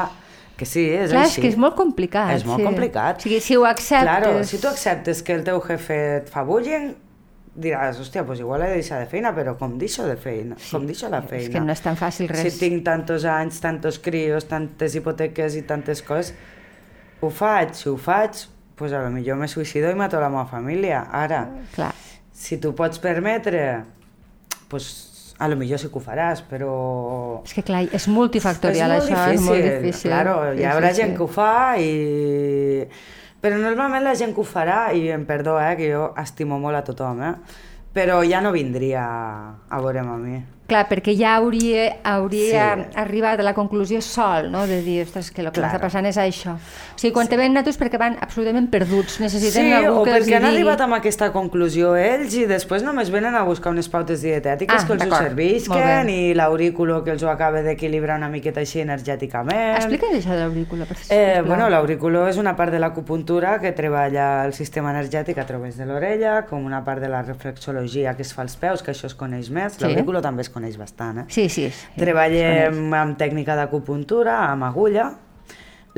Que 0.60 0.66
sí, 0.68 0.82
és 0.92 1.08
clar 1.08 1.22
és 1.24 1.30
així. 1.30 1.40
que 1.40 1.48
és 1.48 1.56
molt 1.56 1.72
complicat. 1.76 2.34
És 2.34 2.42
molt 2.44 2.60
sí. 2.60 2.66
complicat. 2.68 3.22
O 3.22 3.24
sigui, 3.24 3.38
si 3.40 3.56
ho 3.56 3.62
acceptes... 3.64 4.04
Claro, 4.04 4.32
si 4.44 4.58
tu 4.60 4.68
acceptes 4.68 5.22
que 5.24 5.32
el 5.38 5.46
teu 5.46 5.60
jefe 5.64 5.96
et 6.18 6.28
fa 6.28 6.44
bullying, 6.44 6.90
diràs, 7.60 7.98
hòstia, 8.00 8.26
pues 8.28 8.40
igual 8.44 8.66
he 8.66 8.68
de 8.68 8.78
deixar 8.82 9.00
de 9.00 9.08
feina, 9.10 9.32
però 9.36 9.56
com 9.58 9.78
deixo 9.80 10.04
de 10.06 10.16
feina? 10.20 10.58
Sí, 10.60 10.70
com 10.74 10.86
deixo 10.86 11.08
la 11.08 11.22
feina? 11.24 11.48
És 11.48 11.52
que 11.54 11.64
no 11.64 11.72
és 11.72 11.82
tan 11.84 11.96
fàcil 11.98 12.28
res. 12.30 12.44
Si 12.44 12.60
tinc 12.60 12.84
tantos 12.86 13.24
anys, 13.24 13.60
tantos 13.64 13.98
crios, 14.04 14.46
tantes 14.52 14.96
hipoteques 15.00 15.56
i 15.58 15.64
tantes 15.68 16.04
coses, 16.06 16.34
ho 17.20 17.30
faig, 17.32 17.74
si 17.76 17.88
ho 17.90 17.96
faig, 18.00 18.44
pues 18.80 18.92
a 18.92 19.02
lo 19.02 19.10
millor 19.12 19.36
me 19.40 19.48
suïcido 19.48 19.90
i 19.92 19.98
mato 19.98 20.20
la 20.20 20.30
meva 20.32 20.46
família. 20.48 21.02
Ara, 21.12 21.42
Clar. 21.74 21.92
si 22.32 22.56
tu 22.60 22.72
pots 22.76 23.00
permetre, 23.02 23.82
pues 24.68 25.09
a 25.40 25.48
lo 25.48 25.56
millor 25.56 25.80
sí 25.80 25.88
que 25.88 25.96
ho 25.96 26.02
faràs, 26.04 26.42
però... 26.44 26.72
És 27.48 27.54
que 27.56 27.62
clar, 27.64 27.86
és 27.96 28.06
multifactorial 28.12 28.92
és 28.98 29.06
molt 29.06 29.08
això, 29.08 29.22
difícil, 29.30 29.40
és 29.40 29.46
molt 29.46 29.64
difícil. 29.64 30.10
Claro, 30.10 30.34
Sí, 30.50 30.60
hi 30.60 30.66
haurà 30.68 30.90
sí, 30.92 31.00
gent 31.00 31.14
sí. 31.14 31.16
que 31.16 31.24
ho 31.24 31.28
fa 31.32 31.54
i... 31.80 32.84
Però 33.40 33.56
normalment 33.56 34.04
la 34.04 34.12
gent 34.20 34.34
que 34.36 34.42
ho 34.42 34.44
farà, 34.44 34.90
i 34.92 35.06
em 35.14 35.24
perdó, 35.24 35.56
eh, 35.64 35.72
que 35.78 35.88
jo 35.88 36.10
estimo 36.20 36.58
molt 36.60 36.76
a 36.76 36.82
tothom, 36.84 37.22
eh, 37.24 37.32
però 37.96 38.18
ja 38.28 38.42
no 38.44 38.52
vindria 38.52 39.06
a 39.64 39.80
veure'm 39.80 40.12
a 40.12 40.18
mi. 40.20 40.42
Clar, 40.70 40.84
perquè 40.86 41.16
ja 41.18 41.32
hauria, 41.34 41.96
hauria 42.06 42.76
Sí. 42.76 42.82
arribat 42.94 43.40
a 43.40 43.42
la 43.42 43.54
conclusió 43.54 43.98
sol, 44.00 44.52
no?, 44.52 44.66
de 44.68 44.82
dir, 44.82 45.02
ostres, 45.02 45.32
que 45.32 45.40
el 45.42 45.48
que 45.50 45.58
Claro. 45.58 45.72
m'està 45.74 45.80
passant 45.82 46.06
és 46.06 46.16
això. 46.16 46.52
O 46.54 46.98
sigui, 47.00 47.12
quan 47.12 47.26
te 47.26 47.36
ven 47.36 47.56
a 47.58 47.64
tu 47.64 47.70
és 47.70 47.78
perquè 47.80 47.98
van 47.98 48.16
absolutament 48.20 48.68
perduts, 48.70 49.18
necessiten 49.20 49.64
Sí, 49.66 49.72
algú 49.72 50.00
o 50.00 50.04
que 50.04 50.12
els 50.16 50.26
perquè 50.28 50.36
han 50.36 50.42
digui... 50.44 50.54
arribat 50.60 50.80
amb 50.86 50.94
aquesta 50.94 51.32
conclusió 51.32 51.96
ells 51.96 52.34
i 52.38 52.44
després 52.46 52.84
només 52.84 53.10
venen 53.10 53.34
a 53.34 53.42
buscar 53.42 53.72
unes 53.72 53.88
pautes 53.88 54.22
dietètiques 54.22 54.84
Ah, 54.84 54.86
que 54.86 54.92
els 54.92 55.06
ho 55.06 55.16
servisquen 55.16 56.08
i 56.08 56.34
l'aurículo 56.34 57.02
que 57.02 57.10
els 57.10 57.22
ho 57.24 57.30
acaba 57.30 57.62
d'equilibrar 57.62 58.18
una 58.18 58.28
miqueta 58.28 58.60
així 58.60 58.80
energèticament. 58.80 59.74
Explica'ns 59.76 60.20
això 60.24 60.30
de 60.36 60.40
l'aurícula, 60.44 60.84
per 60.86 60.96
Eh, 60.96 61.00
sisplau. 61.00 61.44
bueno, 61.46 61.68
l'aurículo 61.68 62.28
és 62.28 62.36
una 62.36 62.54
part 62.54 62.70
de 62.70 62.78
l'acupuntura 62.78 63.58
que 63.58 63.72
treballa 63.72 64.44
el 64.44 64.52
sistema 64.54 64.90
energètic 64.92 65.36
a 65.38 65.46
través 65.46 65.76
de 65.76 65.86
l'orella, 65.86 66.46
com 66.46 66.64
una 66.64 66.84
part 66.84 67.00
de 67.00 67.08
la 67.08 67.22
reflexologia 67.22 68.14
que 68.14 68.22
es 68.22 68.32
fa 68.32 68.42
als 68.42 68.54
peus, 68.56 68.82
que 68.84 68.92
això 68.92 69.06
es 69.06 69.14
coneix 69.16 69.50
més. 69.50 69.72
Sí. 69.74 69.84
L'aurículo 69.84 70.20
també 70.22 70.42
es 70.42 70.48
coneix 70.60 70.76
bastant, 70.78 71.24
eh? 71.24 71.26
Sí, 71.32 71.48
sí. 71.48 71.66
sí. 71.72 71.90
Treballem 71.98 72.92
amb 72.94 73.18
tècnica 73.18 73.56
d'acupuntura, 73.58 74.36
amb 74.52 74.68
agulla, 74.68 75.08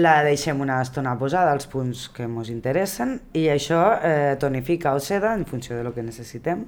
la 0.00 0.22
deixem 0.24 0.60
una 0.64 0.80
estona 0.80 1.12
posada 1.18 1.52
als 1.52 1.66
punts 1.68 2.06
que 2.14 2.24
ens 2.24 2.48
interessen 2.48 3.18
i 3.36 3.48
això 3.52 3.82
eh, 4.00 4.34
tonifica 4.40 4.94
o 4.96 5.00
seda 5.04 5.34
en 5.36 5.44
funció 5.44 5.76
de 5.76 5.84
lo 5.84 5.92
que 5.92 6.04
necessitem, 6.06 6.64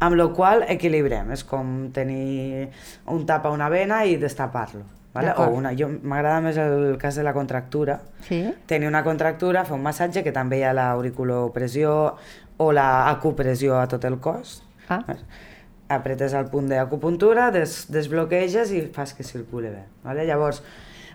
amb 0.00 0.16
la 0.16 0.28
qual 0.32 0.64
equilibrem. 0.72 1.32
És 1.34 1.44
com 1.44 1.90
tenir 1.92 2.70
un 3.12 3.26
tap 3.26 3.46
a 3.46 3.52
una 3.52 3.68
vena 3.68 4.04
i 4.04 4.16
destapar-lo. 4.16 4.86
Vale? 5.14 5.30
O 5.38 5.46
una, 5.54 5.70
jo 5.78 5.86
m'agrada 6.02 6.40
més 6.42 6.56
el 6.58 6.96
cas 6.98 7.14
de 7.14 7.22
la 7.22 7.32
contractura. 7.36 8.00
Sí? 8.26 8.40
Tenir 8.66 8.88
una 8.88 9.04
contractura, 9.06 9.62
fer 9.68 9.76
un 9.76 9.84
massatge, 9.84 10.24
que 10.26 10.32
també 10.34 10.58
hi 10.58 10.64
ha 10.66 10.72
l'auriculopressió 10.74 11.92
o 12.58 12.72
l'acupressió 12.74 13.78
a 13.78 13.86
tot 13.90 14.08
el 14.08 14.18
cos. 14.24 14.62
Ah. 14.88 15.04
Apretes 15.92 16.32
el 16.32 16.48
punt 16.48 16.70
d'acupuntura, 16.70 17.50
des, 17.52 17.84
desbloqueges 17.92 18.72
i 18.72 18.86
fas 18.94 19.12
que 19.12 19.26
circule 19.26 19.68
bé. 19.68 19.82
Vale? 20.04 20.24
Llavors, 20.24 20.62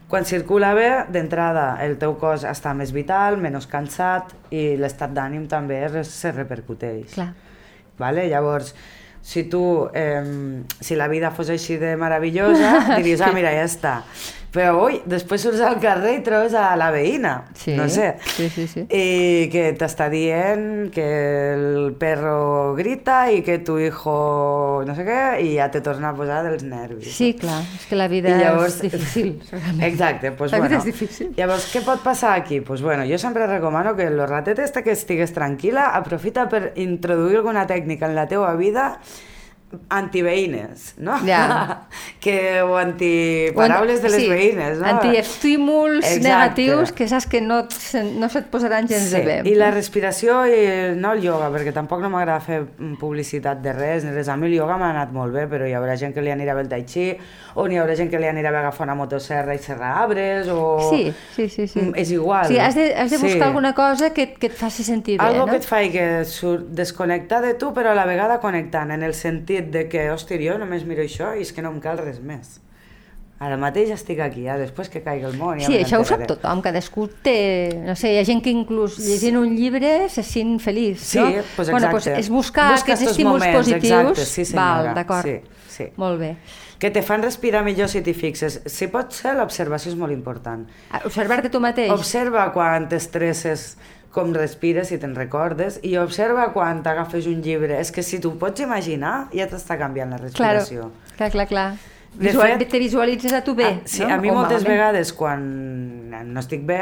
quan 0.10 0.26
circula 0.26 0.74
bé, 0.78 0.90
d'entrada 1.14 1.76
el 1.86 1.98
teu 2.02 2.16
cos 2.22 2.46
està 2.46 2.76
més 2.78 2.94
vital, 2.94 3.38
menys 3.42 3.68
cansat 3.70 4.34
i 4.54 4.76
l'estat 4.78 5.14
d'ànim 5.14 5.48
també 5.50 5.82
es, 5.86 6.14
se 6.14 6.32
repercuteix. 6.34 7.14
Clar. 7.14 7.32
Vale? 8.00 8.26
Llavors, 8.30 8.74
si 9.22 9.44
tu, 9.52 9.90
eh, 9.94 10.64
si 10.80 10.96
la 10.96 11.08
vida 11.12 11.30
fos 11.32 11.50
així 11.50 11.78
de 11.78 11.96
meravellosa, 12.00 12.74
diries, 13.00 13.22
ah, 13.22 13.34
mira, 13.36 13.52
ja 13.54 13.66
està. 13.68 13.96
Però, 14.50 14.72
ui, 14.88 14.96
després 15.06 15.44
surts 15.46 15.60
al 15.62 15.76
carrer 15.78 16.16
i 16.18 16.22
trobes 16.26 16.56
a 16.58 16.72
la 16.80 16.88
veïna, 16.90 17.34
Sí, 17.54 17.76
no 17.78 17.86
sé, 17.88 18.16
sí, 18.34 18.48
sí, 18.50 18.64
sí. 18.72 18.82
i 18.90 19.46
que 19.54 19.68
t'està 19.78 20.08
dient 20.10 20.90
que 20.94 21.06
el 21.54 21.94
perro 22.00 22.74
grita 22.74 23.20
i 23.30 23.44
que 23.46 23.60
tu 23.62 23.78
hijo 23.78 24.82
no 24.88 24.96
sé 24.98 25.06
què, 25.06 25.20
i 25.46 25.52
ja 25.60 25.70
te 25.70 25.84
torna 25.86 26.10
a 26.10 26.16
posar 26.18 26.42
dels 26.48 26.66
nervis. 26.66 27.12
Sí, 27.14 27.36
clar, 27.38 27.60
és 27.78 27.86
que 27.92 28.00
la 28.00 28.08
vida 28.10 28.34
I 28.34 28.42
llavors, 28.42 28.80
és 28.82 28.90
difícil, 28.90 29.36
realment. 29.52 29.86
Exacte, 29.86 30.32
pues 30.32 30.52
La 30.52 30.58
vida 30.64 30.78
bueno. 30.80 30.82
és 30.82 30.90
difícil. 30.90 31.32
Llavors, 31.38 31.70
què 31.74 31.84
pot 31.86 32.02
passar 32.02 32.34
aquí? 32.40 32.62
Pues 32.62 32.82
bueno, 32.82 33.06
jo 33.06 33.18
sempre 33.22 33.46
recomano 33.46 33.96
que 33.96 34.08
el 34.10 34.18
ratet 34.28 34.58
este 34.66 34.82
que 34.84 34.98
estigues 34.98 35.34
tranquil·la, 35.38 35.92
aprofita 35.94 36.50
per 36.50 36.72
introduir 36.76 37.38
alguna 37.44 37.68
tècnica 37.70 38.10
en 38.10 38.16
la 38.18 38.26
teua 38.28 38.56
vida 38.58 38.96
antiveïnes, 39.90 40.96
no? 40.98 41.18
Ja. 41.26 41.88
que, 42.24 42.62
o 42.64 42.76
antiparaules 42.80 44.02
de 44.02 44.10
les 44.10 44.24
sí, 44.24 44.30
veïnes, 44.30 44.80
no? 44.80 44.88
Antiestímuls 44.90 46.06
Exacte. 46.06 46.26
negatius 46.26 46.92
que 46.96 47.08
saps 47.12 47.28
que 47.30 47.42
no, 47.42 47.62
no 48.18 48.30
se't 48.30 48.50
posaran 48.50 48.88
gens 48.90 49.12
de 49.14 49.22
bé. 49.26 49.38
I 49.50 49.54
la 49.60 49.70
respiració 49.74 50.42
i 50.50 50.62
no 50.98 51.14
el 51.14 51.24
ioga, 51.26 51.52
perquè 51.54 51.74
tampoc 51.76 52.02
no 52.02 52.10
m'agrada 52.14 52.40
fer 52.42 52.62
publicitat 53.00 53.62
de 53.62 53.74
res, 53.76 54.08
ni 54.08 54.14
res. 54.16 54.30
A 54.30 54.38
mi 54.38 54.50
el 54.50 54.58
ioga 54.58 54.80
m'ha 54.82 54.90
anat 54.96 55.14
molt 55.14 55.36
bé, 55.36 55.46
però 55.52 55.68
hi 55.70 55.76
haurà 55.78 55.98
gent 56.00 56.16
que 56.16 56.24
li 56.26 56.34
anirà 56.34 56.58
bé 56.58 56.66
el 56.66 56.72
tai 56.72 56.84
chi, 56.90 57.12
o 57.56 57.68
n'hi 57.70 57.78
haurà 57.82 57.96
gent 58.00 58.10
que 58.10 58.22
li 58.22 58.30
anirà 58.30 58.54
bé 58.54 58.62
agafar 58.64 58.88
una 58.88 58.98
motosserra 58.98 59.54
i 59.54 59.62
serrar 59.62 59.94
arbres, 60.06 60.50
o... 60.50 60.80
Sí, 60.90 61.14
sí, 61.36 61.50
sí. 61.50 61.68
sí. 61.68 61.80
Mm, 61.82 61.94
és 62.00 62.14
igual. 62.16 62.48
Sí, 62.50 62.58
has 62.58 62.76
de, 62.78 62.90
has 62.96 63.12
de 63.12 63.18
buscar 63.18 63.40
Sí. 63.40 63.46
alguna 63.46 63.74
cosa 63.76 64.10
que, 64.14 64.34
que 64.34 64.48
et 64.48 64.54
faci 64.58 64.84
sentir 64.84 65.18
bé, 65.20 65.26
Algo 65.26 65.46
no? 65.46 65.52
que 65.52 65.58
et 65.62 65.66
faci 65.66 65.92
que 65.94 66.26
surt 66.26 66.70
desconnectar 66.76 67.42
de 67.46 67.54
tu, 67.54 67.74
però 67.76 67.92
a 67.92 67.98
la 67.98 68.06
vegada 68.10 68.40
connectant, 68.42 68.92
en 68.92 69.04
el 69.04 69.14
sentit 69.14 69.59
de 69.62 69.88
que, 69.92 70.08
hòstia, 70.12 70.40
jo 70.42 70.58
només 70.58 70.86
miro 70.86 71.02
això 71.04 71.36
i 71.38 71.42
és 71.46 71.52
que 71.54 71.62
no 71.62 71.70
em 71.72 71.80
cal 71.84 71.98
res 72.00 72.20
més. 72.20 72.60
Ara 73.40 73.56
mateix 73.56 73.88
estic 73.96 74.20
aquí, 74.20 74.42
ja 74.50 74.58
després 74.60 74.90
que 74.92 75.00
caigui 75.00 75.24
el 75.24 75.38
món... 75.40 75.60
Ja 75.62 75.68
Sí, 75.70 75.78
això 75.80 76.02
ho 76.02 76.04
sap 76.04 76.26
tothom, 76.28 76.60
cadascú 76.62 77.06
té... 77.24 77.70
No 77.86 77.94
sé, 77.96 78.10
hi 78.12 78.18
ha 78.20 78.26
gent 78.28 78.42
que 78.44 78.52
inclús 78.52 78.98
llegint 79.00 79.38
un 79.40 79.54
llibre 79.56 80.10
se 80.12 80.24
sent 80.28 80.58
feliç, 80.60 81.00
Sí, 81.00 81.20
no? 81.20 81.44
pues 81.56 81.70
Bueno, 81.72 81.88
exacte. 81.88 82.10
pues 82.12 82.26
és 82.26 82.30
buscar 82.30 82.74
Busca 82.74 82.92
aquests 82.98 83.12
estímuls 83.14 83.40
moments, 83.40 83.58
positius. 83.62 83.86
exacte, 83.94 84.26
sí, 84.26 84.44
senyora, 84.46 84.66
Val, 84.84 84.90
d'acord. 84.98 85.24
sí, 85.24 85.38
sí. 85.78 85.88
Molt 85.96 86.20
bé. 86.20 86.34
Que 86.80 86.92
te 86.92 87.02
fan 87.02 87.24
respirar 87.24 87.64
millor 87.64 87.88
si 87.92 88.02
t'hi 88.04 88.14
fixes. 88.14 88.60
Si 88.66 88.88
pot 88.92 89.12
ser, 89.16 89.34
l'observació 89.40 89.92
és 89.94 89.98
molt 90.00 90.12
important. 90.12 90.68
Ah, 90.92 91.02
Observar-te 91.06 91.50
tu 91.52 91.60
mateix. 91.64 91.92
Observa 91.92 92.46
quan 92.52 92.90
t'estresses 92.92 93.78
com 94.12 94.34
respires, 94.34 94.88
si 94.90 94.98
te'n 94.98 95.14
recordes, 95.16 95.80
i 95.84 95.96
observa 96.02 96.48
quan 96.54 96.82
t'agafes 96.84 97.28
un 97.30 97.42
llibre. 97.46 97.80
És 97.80 97.92
que 97.92 98.02
si 98.04 98.20
t'ho 98.20 98.32
pots 98.42 98.60
imaginar, 98.62 99.28
ja 99.34 99.46
t'està 99.48 99.78
canviant 99.78 100.10
la 100.10 100.18
Claro, 100.18 100.60
respiració. 100.60 100.92
clar, 101.18 101.30
clar, 101.32 101.48
clar. 101.48 101.70
De 102.14 102.26
Visual, 102.32 102.58
fet- 102.58 102.70
te 102.72 102.80
visualitzes 102.80 103.34
a 103.34 103.44
tu 103.44 103.54
bé, 103.56 103.66
Ah, 103.66 103.80
sí, 103.86 104.02
no? 104.02 104.14
a 104.14 104.18
mi 104.18 104.32
O 104.32 104.34
moltes 104.34 104.64
malament. 104.64 104.80
vegades 104.80 105.14
quan 105.14 106.34
no 106.34 106.40
estic 106.40 106.66
bé 106.66 106.80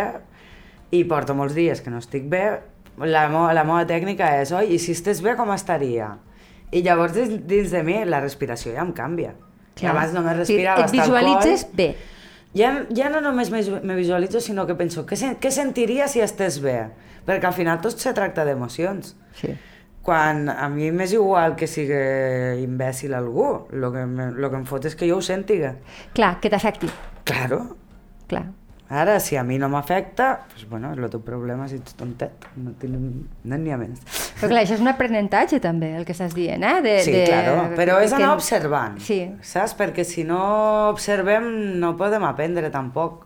i 0.91 1.03
porto 1.03 1.35
molts 1.35 1.53
dies 1.53 1.81
que 1.81 1.89
no 1.91 1.97
estic 1.97 2.29
bé, 2.29 2.61
la, 2.97 3.27
mo 3.27 3.51
la 3.51 3.63
meva 3.67 3.85
tècnica 3.85 4.39
és, 4.41 4.53
oi, 4.55 4.71
i 4.73 4.79
si 4.79 4.93
estàs 4.93 5.19
bé 5.21 5.35
com 5.35 5.51
estaria? 5.51 6.13
I 6.71 6.81
llavors 6.81 7.13
dins, 7.13 7.71
de 7.71 7.83
mi 7.83 8.05
la 8.05 8.21
respiració 8.21 8.71
ja 8.73 8.81
em 8.81 8.93
canvia. 8.93 9.33
Clar. 9.75 9.91
Abans 9.91 10.13
només 10.13 10.37
respirava 10.37 10.85
et 10.85 10.91
visualitzes 10.91 11.67
bé. 11.75 11.95
Ja, 12.57 12.73
ja 12.95 13.11
no 13.13 13.21
només 13.21 13.51
me, 13.53 13.61
visualitzo, 13.95 14.41
sinó 14.41 14.65
que 14.65 14.75
penso, 14.79 15.05
què, 15.05 15.17
sen 15.19 15.37
què 15.41 15.51
sentiria 15.53 16.07
si 16.09 16.23
estàs 16.25 16.59
bé? 16.63 16.77
Perquè 17.27 17.49
al 17.49 17.55
final 17.55 17.81
tot 17.83 17.99
se 18.01 18.13
tracta 18.17 18.45
d'emocions. 18.47 19.13
Sí. 19.37 19.53
Quan 20.07 20.47
a 20.49 20.69
mi 20.71 20.87
m'és 20.95 21.11
igual 21.13 21.57
que 21.59 21.67
sigui 21.67 22.63
imbècil 22.63 23.13
algú, 23.17 23.67
el 23.75 23.89
que, 23.91 24.05
me, 24.07 24.29
lo 24.31 24.49
que 24.49 24.61
em 24.61 24.69
fot 24.69 24.87
és 24.87 24.95
que 24.95 25.09
jo 25.09 25.19
ho 25.19 25.25
sentiga. 25.25 25.75
Clar, 26.15 26.37
que 26.41 26.49
t'afecti. 26.49 26.89
Claro, 27.27 27.65
Clar. 28.27 28.45
Ara, 28.89 29.19
si 29.19 29.35
a 29.35 29.43
mi 29.43 29.57
no 29.59 29.67
m'afecta, 29.67 30.45
pues, 30.53 30.63
bueno, 30.69 30.93
és 30.93 30.99
el 30.99 31.09
teu 31.11 31.19
problema 31.19 31.65
si 31.67 31.75
ets 31.75 31.95
tontet, 31.99 32.45
no 32.55 32.71
tinc 32.79 32.93
no 33.43 33.57
n'hi 33.59 33.73
ha 33.73 33.77
més. 33.81 33.99
Però 34.39 34.47
clar, 34.47 34.61
això 34.63 34.77
és 34.77 34.83
un 34.83 34.87
aprenentatge 34.87 35.59
també, 35.59 35.89
el 35.97 36.05
que 36.07 36.13
estàs 36.15 36.31
dient, 36.33 36.63
eh? 36.63 36.77
De, 36.85 36.93
Sí, 37.03 37.11
de, 37.11 37.25
claro, 37.27 37.75
però 37.75 37.97
és 38.01 38.13
que- 38.13 38.15
anar 38.23 38.33
observant, 38.37 38.97
Sí. 39.03 39.19
saps? 39.41 39.75
Perquè 39.75 40.05
si 40.05 40.23
no 40.23 40.87
observem 40.89 41.77
no 41.81 41.97
podem 41.97 42.23
aprendre 42.23 42.69
tampoc. 42.69 43.25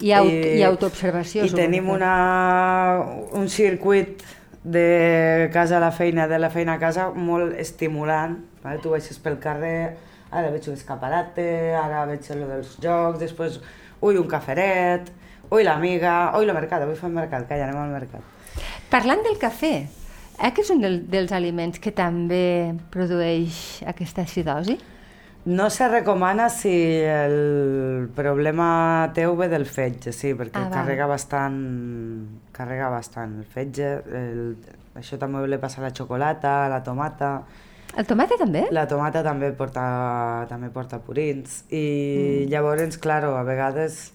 I, 0.00 0.12
aut 0.12 0.30
i 0.30 0.62
autoobservació. 0.62 1.44
I 1.44 1.50
tenim 1.50 1.84
que- 1.84 1.90
una, 1.90 3.02
un 3.32 3.48
circuit 3.48 4.22
de 4.64 5.50
casa 5.52 5.76
a 5.76 5.80
la 5.80 5.90
feina, 5.92 6.26
de 6.28 6.38
la 6.38 6.48
feina 6.50 6.74
a 6.74 6.78
casa, 6.78 7.10
molt 7.10 7.52
estimulant. 7.58 8.38
Vale? 8.62 8.78
Tu 8.80 8.88
baixes 8.90 9.18
pel 9.18 9.38
carrer, 9.38 9.96
ara 10.30 10.50
veig 10.50 10.66
un 10.68 10.74
escaparate, 10.74 11.74
ara 11.74 12.06
veig 12.06 12.24
el 12.30 12.46
dels 12.48 12.76
jocs, 12.80 13.18
després, 13.20 13.60
ui, 14.00 14.16
un 14.16 14.28
caferet, 14.30 15.08
ui, 15.50 15.64
l'amiga, 15.64 16.32
ui, 16.38 16.44
el 16.46 16.54
mercat, 16.54 16.82
avui 16.84 16.96
fem 16.98 17.14
mercat, 17.16 17.46
calla, 17.48 17.68
anem 17.68 17.80
al 17.82 17.94
mercat. 17.94 18.22
Parlant 18.90 19.24
del 19.26 19.38
cafè, 19.40 19.72
eh, 20.38 20.52
que 20.52 20.62
és 20.62 20.70
un 20.74 20.80
del, 20.84 21.02
dels 21.10 21.32
aliments 21.32 21.80
que 21.82 21.92
també 21.92 22.74
produeix 22.94 23.82
aquesta 23.86 24.22
acidosi? 24.22 24.78
No 25.48 25.70
se 25.72 25.86
recomana 25.88 26.48
si 26.52 26.72
el 27.08 28.08
problema 28.14 29.08
teu 29.16 29.36
ve 29.38 29.46
del 29.48 29.64
fetge, 29.64 30.12
sí, 30.12 30.34
perquè 30.36 30.60
Ah, 30.60 30.68
carrega 30.72 31.06
bastant, 31.08 31.56
carrega 32.52 32.90
bastant 32.92 33.38
el 33.38 33.46
fetge, 33.48 33.92
el, 34.18 34.42
això 34.98 35.16
també 35.16 35.46
li 35.48 35.56
passa 35.62 35.80
a 35.80 35.86
la 35.86 35.94
xocolata, 35.94 36.66
a 36.66 36.68
la 36.68 36.82
tomata, 36.84 37.30
El 37.98 38.06
tomate 38.06 38.36
també? 38.38 38.66
la 38.70 38.86
tomata 38.86 39.24
també 39.26 39.50
porta, 39.58 40.46
també 40.50 40.70
porta 40.70 41.00
purins 41.02 41.64
i 41.68 41.82
mm. 42.44 42.50
llavors, 42.52 42.98
claro, 43.02 43.34
a 43.36 43.42
vegades 43.42 44.12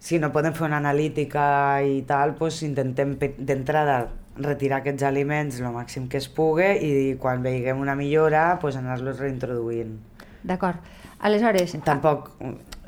si 0.00 0.18
no 0.18 0.30
podem 0.32 0.52
fer 0.56 0.66
una 0.66 0.78
analítica 0.80 1.44
i 1.84 2.02
tal, 2.08 2.34
pues 2.36 2.62
intentem 2.64 3.14
pe- 3.20 3.34
d'entrada 3.38 4.02
retirar 4.40 4.80
aquests 4.80 5.04
aliments 5.04 5.60
el 5.60 5.72
màxim 5.74 6.08
que 6.08 6.20
es 6.20 6.28
pugui 6.32 6.70
i 6.86 6.92
quan 7.20 7.42
veiguem 7.44 7.80
una 7.80 7.96
millora 7.96 8.58
pues, 8.60 8.76
anar-los 8.80 9.20
reintroduint. 9.20 9.98
D'acord. 10.42 10.80
Aleshores... 11.20 11.76
Tampoc, 11.84 12.30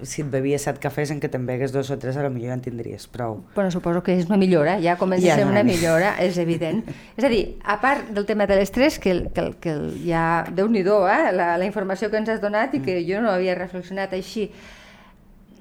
si 0.02 0.22
et 0.22 0.28
bevies 0.30 0.62
set 0.66 0.78
cafès 0.82 1.10
en 1.10 1.20
què 1.22 1.28
te'n 1.30 1.46
begues 1.46 1.72
dos 1.72 1.90
o 1.90 1.98
tres, 1.98 2.16
a 2.16 2.22
lo 2.22 2.30
millor 2.30 2.48
ja 2.52 2.54
en 2.58 2.60
tindries 2.64 3.06
prou. 3.08 3.40
Bueno, 3.54 3.70
suposo 3.70 4.02
que 4.02 4.16
és 4.18 4.26
una 4.28 4.36
millora, 4.40 4.78
ja 4.82 4.96
comença 5.00 5.26
Ja 5.26 5.34
a 5.34 5.36
ser 5.38 5.46
una 5.46 5.62
millora, 5.62 6.16
és 6.22 6.38
evident. 6.38 6.82
és 7.16 7.24
a 7.24 7.28
dir, 7.32 7.56
a 7.64 7.78
part 7.80 8.08
del 8.10 8.26
tema 8.26 8.46
de 8.46 8.56
l'estrès, 8.60 8.98
que, 8.98 9.10
el- 9.10 9.30
que, 9.32 9.40
el- 9.40 9.56
que 9.62 9.70
el- 9.70 9.94
ja, 10.06 10.44
déu-n'hi-do, 10.50 11.06
eh, 11.08 11.32
la, 11.32 11.56
la 11.58 11.64
informació 11.66 12.10
que 12.10 12.18
ens 12.18 12.28
has 12.28 12.40
donat 12.42 12.74
i 12.74 12.80
que 12.82 13.00
jo 13.08 13.20
no 13.22 13.30
havia 13.30 13.54
reflexionat 13.54 14.12
així, 14.12 14.50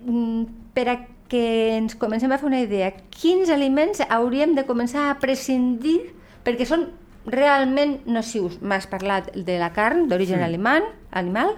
Mm, 0.05 0.45
per 0.73 0.87
a 0.89 0.95
que 1.29 1.77
ens 1.77 1.93
comencem 1.95 2.31
a 2.33 2.37
fer 2.41 2.47
una 2.49 2.59
idea, 2.59 2.87
quins 3.13 3.51
aliments 3.53 4.01
hauríem 4.09 4.55
de 4.57 4.63
començar 4.65 5.11
a 5.11 5.19
prescindir 5.21 5.99
perquè 6.43 6.65
són 6.65 6.87
realment 7.29 7.99
nocius? 8.09 8.57
M'has 8.65 8.87
parlat 8.89 9.29
de 9.35 9.59
la 9.61 9.69
carn 9.75 10.07
d'origen 10.09 10.41
animal, 10.41 10.81
animal, 11.11 11.53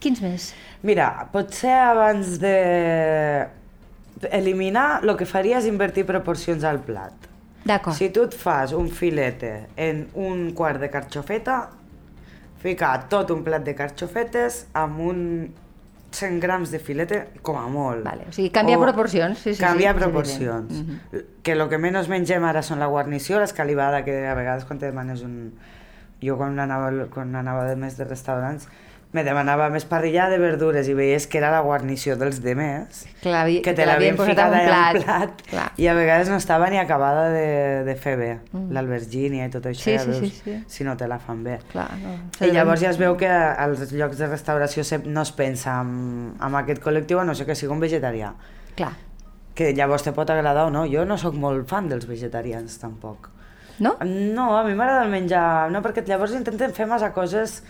quins 0.00 0.20
més? 0.22 0.52
Mira, 0.86 1.08
potser 1.32 1.74
abans 1.74 2.38
de 2.42 2.54
eliminar, 4.34 5.00
el 5.04 5.14
que 5.18 5.26
faria 5.28 5.58
és 5.60 5.68
invertir 5.70 6.06
proporcions 6.08 6.64
al 6.66 6.80
plat. 6.82 7.28
D'acord. 7.68 7.96
Si 7.98 8.08
tu 8.14 8.24
et 8.26 8.34
fas 8.34 8.72
un 8.72 8.88
filete 8.88 9.68
en 9.76 10.06
un 10.18 10.52
quart 10.56 10.80
de 10.80 10.90
carxofeta, 10.90 11.60
ficar 12.62 13.08
tot 13.10 13.30
un 13.34 13.44
plat 13.46 13.64
de 13.66 13.74
carxofetes 13.78 14.64
amb 14.78 15.00
un 15.04 15.24
100 16.10 16.40
grams 16.40 16.70
de 16.72 16.78
filete 16.80 17.18
com 17.44 17.58
a 17.60 17.66
molt. 17.68 18.02
Vale, 18.06 18.30
o 18.30 18.32
sigui, 18.32 18.48
canviar 18.54 18.80
proporcions, 18.80 19.38
sí, 19.38 19.50
sí, 19.52 19.58
sí, 19.58 19.62
canviar 19.62 19.94
és 19.94 20.02
proporcions. 20.02 20.72
evident. 20.72 21.12
Mhm. 21.12 21.24
Que 21.42 21.52
el 21.52 21.68
que 21.68 21.78
menys 21.78 22.08
mengem 22.08 22.44
ara 22.44 22.62
són 22.62 22.80
la 22.80 22.86
guarnició, 22.86 23.38
l'escalivada, 23.38 24.04
que 24.04 24.26
a 24.26 24.34
vegades 24.34 24.64
quan 24.64 24.78
te 24.78 24.86
demanes 24.86 25.22
un... 25.22 25.52
Jo 26.18 26.34
quan 26.36 26.58
anava, 26.58 27.06
quan 27.14 27.36
anava 27.36 27.68
de 27.68 27.76
més 27.76 27.96
de 27.96 28.04
restaurants, 28.04 28.66
me 29.16 29.22
demanava 29.24 29.70
més 29.72 29.86
parrillà 29.88 30.26
de 30.28 30.36
verdures 30.36 30.84
i 30.88 30.92
veies 30.92 31.24
que 31.26 31.38
era 31.40 31.48
la 31.50 31.62
guarnició 31.64 32.12
dels 32.20 32.42
demés, 32.44 33.06
Clar, 33.22 33.46
que 33.64 33.72
te 33.72 33.86
l'havien 33.88 34.18
posat 34.18 34.34
ficat 34.36 34.44
a 34.44 34.50
un 34.52 34.58
en 34.58 34.68
plat. 34.68 34.98
plat, 35.04 35.42
Clar. 35.48 35.64
i 35.80 35.86
a 35.88 35.94
vegades 35.96 36.28
no 36.28 36.36
estava 36.36 36.68
ni 36.68 36.76
acabada 36.76 37.30
de, 37.32 37.46
de 37.88 37.94
fer 37.96 38.16
bé, 38.20 38.28
l'albergínia 38.76 39.46
i 39.48 39.50
tot 39.54 39.64
això, 39.70 39.86
Sí, 39.88 39.94
ja 39.96 40.02
sí, 40.04 40.10
veus 40.10 40.20
sí, 40.20 40.42
sí. 40.44 40.58
si 40.68 40.84
no 40.84 40.96
te 41.00 41.08
la 41.08 41.18
fan 41.18 41.40
bé. 41.46 41.56
Clar, 41.72 41.88
no. 42.02 42.18
I 42.44 42.50
llavors 42.52 42.84
ja 42.84 42.90
es 42.92 43.00
veu 43.00 43.16
que 43.16 43.30
als 43.32 43.92
llocs 43.96 44.20
de 44.20 44.28
restauració 44.28 44.84
no 45.06 45.24
es 45.24 45.32
pensa 45.32 45.80
en, 45.80 46.34
en 46.36 46.58
aquest 46.60 46.84
col·lectiu, 46.84 47.22
a 47.22 47.24
no 47.24 47.34
ser 47.34 47.46
que 47.48 47.56
sigui 47.56 47.72
un 47.72 47.80
vegetarià. 47.80 48.34
Clar, 48.76 48.92
Que 49.58 49.72
llavors 49.74 50.04
te 50.06 50.12
pot 50.14 50.28
agradar 50.30 50.68
o 50.68 50.70
no. 50.70 50.84
Jo 50.86 51.02
no 51.08 51.16
sóc 51.18 51.34
molt 51.34 51.64
fan 51.66 51.88
dels 51.90 52.04
vegetarians, 52.06 52.76
tampoc. 52.78 53.30
no? 53.80 53.96
No, 54.04 54.52
a 54.58 54.62
mi 54.68 54.74
m'agrada 54.76 55.02
el 55.02 55.10
menjar... 55.10 55.70
No, 55.72 55.80
perquè 55.82 56.04
llavors 56.06 56.36
intentem 56.36 56.70
fer 56.76 56.86
massa 56.86 57.08
coses 57.16 57.62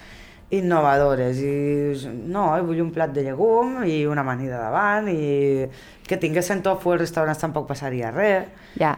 innovadores 0.50 1.38
i 1.44 2.08
no, 2.32 2.56
eh, 2.56 2.62
vull 2.64 2.80
un 2.80 2.90
plat 2.94 3.12
de 3.12 3.22
llegum 3.26 3.82
i 3.84 4.04
una 4.08 4.22
amanida 4.24 4.56
davant 4.62 5.08
i 5.12 5.66
que 6.08 6.16
tinguessin 6.16 6.62
tofu 6.64 6.94
als 6.94 7.02
restaurants 7.04 7.42
tampoc 7.42 7.66
passaria 7.68 8.10
res 8.14 8.46
Ja. 8.80 8.94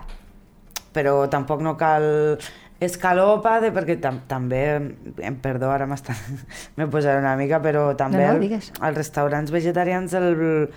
però 0.95 1.28
tampoc 1.30 1.61
no 1.62 1.76
cal 1.76 2.38
escalòpade 2.80 3.73
perquè 3.76 3.99
tam 4.00 4.23
també, 4.28 4.62
em 5.21 5.37
perdó, 5.42 5.69
ara 5.71 5.87
m'he 5.87 6.87
posat 6.95 7.19
una 7.21 7.35
mica, 7.37 7.59
però 7.61 7.90
també 7.97 8.25
No, 8.26 8.33
no, 8.38 8.40
digues. 8.40 8.71
als 8.80 8.97
restaurants 8.97 9.50
vegetarians 9.52 10.14
el, 10.14 10.71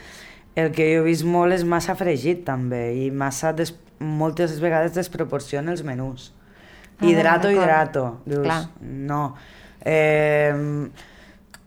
el 0.56 0.72
que 0.76 0.90
jo 0.96 1.02
he 1.02 1.06
vist 1.06 1.24
molt 1.24 1.54
és 1.56 1.64
massa 1.64 1.96
fregit 1.96 2.44
també 2.46 2.90
i 3.06 3.10
massa 3.12 3.54
des, 3.56 3.72
moltes 4.00 4.58
vegades 4.60 4.94
desproporciona 4.98 5.72
els 5.72 5.84
menús. 5.88 6.34
Ah, 7.00 7.06
hidrato, 7.08 7.50
hidrato. 7.50 8.20
Dius, 8.26 8.44
Clar. 8.44 8.64
no. 8.82 9.36
Eh, 9.86 10.54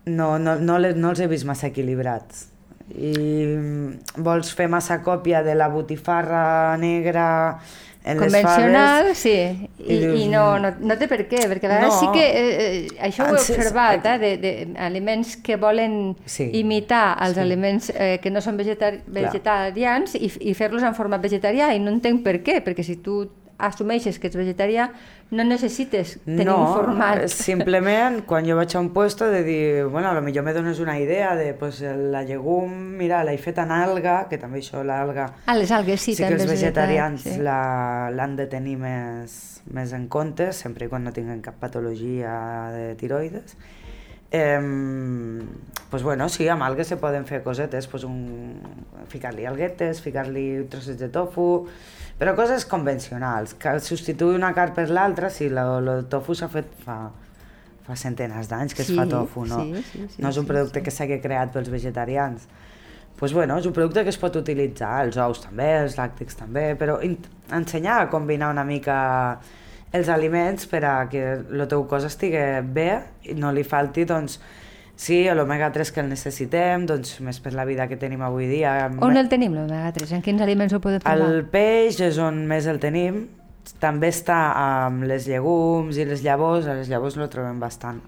no, 0.07 0.39
no, 0.39 0.55
no, 0.59 0.79
les, 0.79 0.97
no 0.97 1.11
els 1.11 1.21
he 1.21 1.27
vist 1.31 1.45
massa 1.49 1.69
equilibrats. 1.73 2.47
I 2.95 3.13
mm, 3.57 4.23
vols 4.23 4.53
fer 4.55 4.69
massa 4.71 5.01
còpia 5.03 5.43
de 5.43 5.57
la 5.59 5.67
botifarra 5.69 6.77
negra 6.79 7.59
en 8.07 8.21
Convencional, 8.21 9.09
faves... 9.09 9.19
sí, 9.19 9.33
i, 9.35 9.87
i 9.91 9.97
dius, 9.99 10.21
i 10.23 10.29
no, 10.31 10.61
no, 10.63 10.71
no 10.79 10.95
té 10.95 11.09
per 11.11 11.25
què, 11.27 11.41
perquè 11.51 11.67
a 11.67 11.73
vegades 11.73 11.91
No. 11.91 11.97
sí 11.99 12.11
que, 12.15 12.23
eh, 12.23 12.53
eh, 12.87 12.89
això 13.03 13.25
ho 13.27 13.33
he 13.35 13.41
observat, 13.41 14.07
eh, 14.07 14.13
eh, 14.15 14.19
de, 14.23 14.31
de 14.45 14.79
aliments 14.79 15.33
que 15.43 15.57
volen 15.59 16.15
Sí. 16.25 16.47
imitar 16.55 17.17
els 17.27 17.35
Sí. 17.35 17.41
aliments 17.43 17.91
eh, 17.91 18.21
que 18.23 18.31
no 18.31 18.41
són 18.41 18.57
vegetar 18.57 18.93
vegetarians 19.09 20.15
i, 20.15 20.31
i 20.39 20.55
fer-los 20.55 20.87
en 20.87 20.95
format 20.95 21.21
vegetarià, 21.21 21.73
i 21.75 21.83
no 21.83 21.91
entenc 21.91 22.23
per 22.23 22.37
què, 22.47 22.61
perquè 22.63 22.87
si 22.87 23.01
tu 23.03 23.25
assumeixes 23.59 24.19
que 24.21 24.29
ets 24.29 24.37
vegetarià, 24.37 24.91
no 25.31 25.43
necessites 25.45 26.17
tenir 26.25 26.45
no, 26.47 26.57
un 26.61 26.75
format... 26.75 27.23
és 27.25 27.33
simplement 27.35 28.21
quan 28.29 28.47
jo 28.47 28.57
vaig 28.59 28.75
a 28.77 28.81
un 28.81 28.91
puesto 28.95 29.27
de 29.33 29.43
dir, 29.43 29.85
bueno, 29.91 30.11
a 30.11 30.15
lo 30.15 30.23
millor 30.23 30.45
me 30.45 30.53
dones 30.53 30.79
una 30.81 30.99
idea 31.01 31.35
de, 31.37 31.53
pues, 31.55 31.81
la 31.83 32.23
llegum, 32.23 32.71
mira, 32.99 33.23
l'he 33.25 33.39
fet 33.39 33.59
en 33.65 33.73
alga, 33.75 34.27
que 34.31 34.39
també 34.39 34.61
això, 34.61 34.85
l'alga, 34.85 35.31
Ah, 35.47 35.57
les 35.57 35.71
algues 35.73 36.01
sí, 36.01 36.15
sí 36.15 36.23
que 36.23 36.29
també 36.29 36.43
els 36.43 36.45
és 36.45 36.49
veritat, 36.51 36.75
vegetarians 36.87 37.23
sí. 37.23 37.39
la- 37.43 38.11
l'han 38.15 38.37
de 38.37 38.47
tenir 38.47 38.77
més, 38.77 39.39
més 39.73 39.93
en 39.97 40.07
compte, 40.09 40.53
sempre 40.53 40.87
i 40.87 40.89
quan 40.93 41.03
no 41.05 41.13
tinguin 41.17 41.41
cap 41.43 41.57
patologia 41.59 42.71
de 42.77 42.95
tiroides. 43.01 43.57
Eh, 44.31 45.43
pues 45.91 46.03
bueno, 46.03 46.29
sí, 46.29 46.49
amb 46.49 46.63
algues 46.67 46.89
se 46.89 46.97
poden 46.97 47.25
fer 47.27 47.43
cosetes, 47.45 47.87
pues 47.87 48.05
un, 48.05 48.59
ficar-li 49.09 49.47
alguetes, 49.47 50.01
ficar-li 50.03 50.65
trossets 50.71 50.99
de 50.99 51.09
tofu, 51.15 51.67
però 52.19 52.35
coses 52.35 52.65
convencionals, 52.67 53.55
que 53.55 53.77
substituir 53.81 54.37
una 54.37 54.53
carn 54.57 54.75
per 54.75 54.89
l'altra, 54.91 55.31
sí, 55.31 55.47
el 55.47 56.07
tofu 56.11 56.35
s'ha 56.35 56.49
fet 56.51 56.73
fa, 56.85 56.99
fa 57.87 57.95
centenars 57.97 58.49
d'anys 58.51 58.75
que 58.75 58.83
es 58.83 58.91
fa 58.91 59.05
Sí, 59.07 59.11
tofu, 59.15 59.45
no? 59.47 59.63
sí, 59.63 59.83
sí, 59.93 60.07
sí, 60.17 60.23
no 60.23 60.33
és 60.33 60.37
un 60.41 60.45
sí, 60.45 60.51
producte 60.51 60.81
sí. 60.81 60.85
que 60.85 60.91
s'hagi 60.91 61.21
creat 61.23 61.53
pels 61.55 61.71
vegetarians. 61.71 62.49
pues 63.17 63.33
bueno, 63.33 63.57
és 63.57 63.65
un 63.65 63.73
producte 63.73 64.03
que 64.05 64.11
es 64.13 64.19
pot 64.21 64.35
utilitzar, 64.37 65.07
els 65.07 65.17
ous 65.17 65.39
també, 65.41 65.71
els 65.87 65.95
làctics 65.97 66.37
també, 66.37 66.75
però 66.77 66.99
ensenyar 67.01 68.03
a 68.03 68.11
combinar 68.11 68.51
una 68.53 68.63
mica 68.65 69.41
els 69.93 70.09
aliments 70.09 70.67
per 70.67 70.85
a 70.85 70.95
que 71.09 71.23
el 71.39 71.67
teu 71.71 71.87
cos 71.89 72.05
estigui 72.05 72.41
bé 72.63 72.91
i 73.31 73.35
no 73.39 73.53
li 73.53 73.63
falti, 73.65 74.05
doncs, 74.05 74.41
sí, 74.97 75.23
l'omega 75.33 75.71
3 75.73 75.91
que 75.93 76.01
el 76.01 76.09
necessitem, 76.09 76.87
doncs 76.89 77.21
més 77.21 77.39
per 77.41 77.53
la 77.55 77.65
vida 77.69 77.87
que 77.89 77.97
tenim 78.01 78.23
avui 78.23 78.47
dia. 78.49 78.91
On 79.01 79.17
el 79.17 79.29
tenim, 79.29 79.55
l'omega 79.55 79.93
3? 79.93 80.13
En 80.19 80.23
quins 80.25 80.41
aliments 80.43 80.73
ho 80.73 80.81
podem 80.81 81.01
trobar? 81.05 81.31
El 81.31 81.45
peix 81.53 82.01
és 82.01 82.19
on 82.19 82.43
més 82.49 82.67
el 82.67 82.81
tenim, 82.83 83.27
també 83.83 84.09
està 84.13 84.39
amb 84.87 85.03
les 85.05 85.27
llegums 85.29 85.97
i 85.99 86.05
les 86.07 86.23
llavors, 86.25 86.67
a 86.67 86.75
les 86.79 86.89
llavors 86.89 87.17
lo 87.17 87.29
trobem 87.29 87.59
bastant. 87.61 88.01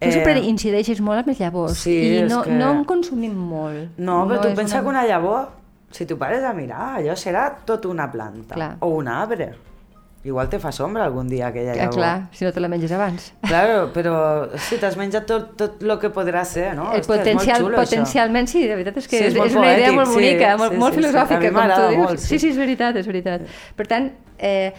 Tu 0.00 0.10
sempre 0.12 0.40
incideixes 0.44 0.98
molt 1.00 1.22
amb 1.22 1.28
les 1.30 1.38
llavors 1.40 1.78
sí, 1.80 1.94
i 2.18 2.22
no, 2.28 2.42
que- 2.44 2.52
no 2.52 2.70
en 2.74 2.82
consumim 2.84 3.32
molt. 3.32 3.96
No, 3.96 4.26
però 4.28 4.42
tu 4.42 4.50
pensa 4.54 4.82
que 4.82 4.88
una 4.88 5.06
llavor, 5.06 5.48
si 5.90 6.04
tu 6.04 6.18
pares 6.18 6.44
a 6.44 6.52
mirar, 6.52 6.98
allò 6.98 7.14
serà 7.16 7.46
tot 7.64 7.86
una 7.88 8.10
planta. 8.12 8.54
Clar. 8.54 8.74
O 8.80 8.88
un 8.98 9.08
arbre. 9.08 9.54
Igual 10.26 10.48
te 10.50 10.58
fa 10.58 10.72
sombra 10.74 11.04
algun 11.06 11.28
dia 11.30 11.46
aquella 11.52 11.72
Que, 11.76 11.84
llavor. 11.84 11.94
clar, 11.94 12.14
si 12.34 12.44
no 12.44 12.50
te 12.52 12.58
la 12.60 12.66
menges 12.68 12.90
abans. 12.96 13.28
Claro, 13.46 13.92
però 13.94 14.14
sí, 14.58 14.74
t'has 14.82 14.96
menjat 14.98 15.28
tot, 15.28 15.52
tot 15.60 15.82
el 15.86 15.92
que 16.02 16.10
podrà 16.10 16.42
ser, 16.44 16.72
no? 16.74 16.88
el 16.92 17.04
Hòstia, 17.04 17.20
potencial, 17.20 17.56
és 17.60 17.62
molt 17.62 17.76
xulo, 17.76 17.84
potencialment 17.84 18.50
sí, 18.50 18.64
de 18.66 18.74
veritat 18.74 18.98
és 18.98 19.06
que 19.06 19.20
Sí, 19.20 19.24
és 19.28 19.32
és, 19.32 19.38
molt 19.38 19.52
és 19.52 19.56
una 19.60 19.70
idea 19.76 19.92
molt 19.94 20.10
sí, 20.10 20.14
bonica, 20.18 20.56
molt, 20.58 20.72
sí, 20.74 20.78
molt 20.82 20.94
sí, 20.94 20.98
sí. 21.00 21.06
filosòfica, 21.06 21.40
mi 21.40 21.54
com 21.54 21.70
tu 21.76 21.86
dius. 21.94 22.02
molt, 22.02 22.18
sí. 22.18 22.26
sí. 22.26 22.38
sí, 22.42 22.48
és 22.50 22.58
veritat, 22.58 22.96
és 22.98 23.06
veritat. 23.06 23.46
Per 23.78 23.86
tant, 23.86 24.10
eh, 24.38 24.72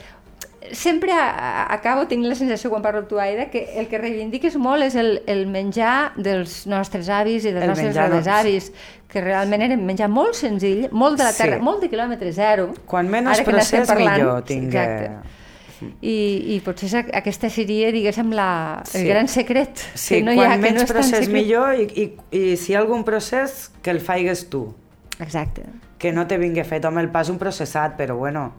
sempre 0.71 1.11
acabo 1.13 2.07
tenint 2.07 2.27
la 2.29 2.35
sensació 2.35 2.69
quan 2.69 2.81
parlo 2.83 3.01
amb 3.03 3.09
tu, 3.09 3.19
Aida, 3.19 3.49
que 3.51 3.79
el 3.79 3.87
que 3.87 3.97
reivindiques 4.01 4.57
molt 4.57 4.83
és 4.83 4.95
el, 4.99 5.21
el 5.27 5.45
menjar 5.47 6.13
dels 6.17 6.65
nostres 6.67 7.09
avis 7.09 7.45
i 7.45 7.51
dels 7.51 7.63
El 7.63 7.69
nostres 7.71 7.95
menjar, 7.95 8.09
no, 8.09 8.33
avis, 8.39 8.71
que 9.07 9.21
realment 9.21 9.61
era 9.61 9.77
menjar 9.77 10.09
molt 10.09 10.35
senzill, 10.35 10.87
molt 10.91 11.17
de 11.17 11.23
la 11.23 11.31
Sí. 11.31 11.43
terra, 11.43 11.59
molt 11.63 11.81
de 11.81 11.89
quilòmetre 11.89 12.31
zero. 12.33 12.71
Quan 12.85 13.09
menys 13.09 13.37
Ara 13.37 13.45
que 13.45 13.53
n'estem 13.53 13.83
procés, 13.85 13.93
parlant. 13.95 14.17
millor 14.17 14.43
tinga. 14.43 14.83
Exacte. 14.83 15.35
I, 16.01 16.55
I 16.55 16.59
potser 16.65 17.03
aquesta 17.13 17.51
seria, 17.53 17.91
diguéssim, 17.93 18.31
la, 18.33 18.81
el 18.93 19.01
Sí. 19.03 19.07
gran 19.07 19.27
secret. 19.27 19.77
Sí, 19.93 20.15
que 20.15 20.23
no 20.23 20.33
hi 20.33 20.39
ha, 20.41 20.55
que 20.55 20.63
menys 20.63 20.81
no 20.81 20.87
procés 20.87 21.19
secret. 21.25 21.33
millor 21.33 21.75
i, 21.77 21.83
i, 21.93 22.07
i 22.31 22.57
si 22.57 22.71
hi 22.73 22.75
ha 22.75 22.79
algun 22.79 23.03
procés, 23.05 23.69
que 23.83 23.91
el 23.91 23.99
faigues 24.01 24.49
tu. 24.49 24.73
Exacte. 25.19 25.63
Que 25.99 26.11
no 26.11 26.25
te 26.27 26.37
vingui 26.37 26.63
fet 26.65 26.83
amb 26.85 26.97
el 26.97 27.09
pas 27.13 27.29
un 27.29 27.37
processat, 27.37 27.95
però 27.97 28.15
bueno... 28.17 28.53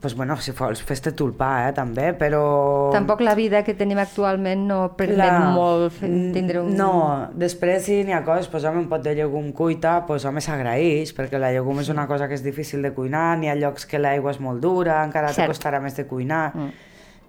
pues 0.00 0.14
bueno, 0.16 0.34
si 0.40 0.52
vols, 0.56 0.80
fes-te 0.82 1.12
tu 1.12 1.26
el 1.28 1.34
pa, 1.36 1.68
eh, 1.68 1.72
també, 1.76 2.14
però... 2.16 2.88
Tampoc 2.92 3.20
la 3.20 3.34
vida 3.36 3.60
que 3.62 3.74
tenim 3.76 3.98
actualment 4.00 4.62
no 4.66 4.78
permet 4.96 5.28
Clar, 5.28 5.50
molt 5.52 5.98
tindre 6.00 6.62
un... 6.62 6.70
No, 6.74 7.28
després 7.36 7.84
si 7.84 7.98
n'hi 8.08 8.14
ha 8.16 8.22
coses, 8.24 8.48
pues, 8.48 8.64
home, 8.64 8.80
un 8.80 8.88
pot 8.88 9.04
de 9.04 9.12
llegum 9.18 9.50
cuita, 9.52 9.98
pues, 10.08 10.24
home, 10.24 10.40
s'agraeix, 10.40 11.12
perquè 11.16 11.36
la 11.38 11.50
llegum 11.52 11.82
és 11.84 11.90
una 11.92 12.06
cosa 12.08 12.28
que 12.28 12.34
és 12.38 12.42
difícil 12.42 12.80
de 12.80 12.94
cuinar, 12.96 13.34
n'hi 13.38 13.50
ha 13.52 13.56
llocs 13.60 13.84
que 13.86 14.00
l'aigua 14.00 14.32
és 14.32 14.40
molt 14.40 14.62
dura, 14.64 15.02
encara 15.04 15.34
te 15.36 15.44
costarà 15.46 15.82
més 15.84 15.96
de 16.00 16.06
cuinar, 16.08 16.46
Mm. 16.54 16.70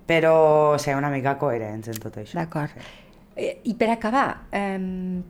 però 0.07 0.77
ser 0.79 0.95
una 0.95 1.09
mica 1.11 1.37
coherents 1.37 1.87
en 1.91 1.99
tot 1.99 2.15
això. 2.23 2.39
D'acord. 2.39 2.71
Eh, 3.35 3.61
I 3.63 3.73
per 3.79 3.89
acabar, 3.89 4.43
eh, 4.51 4.79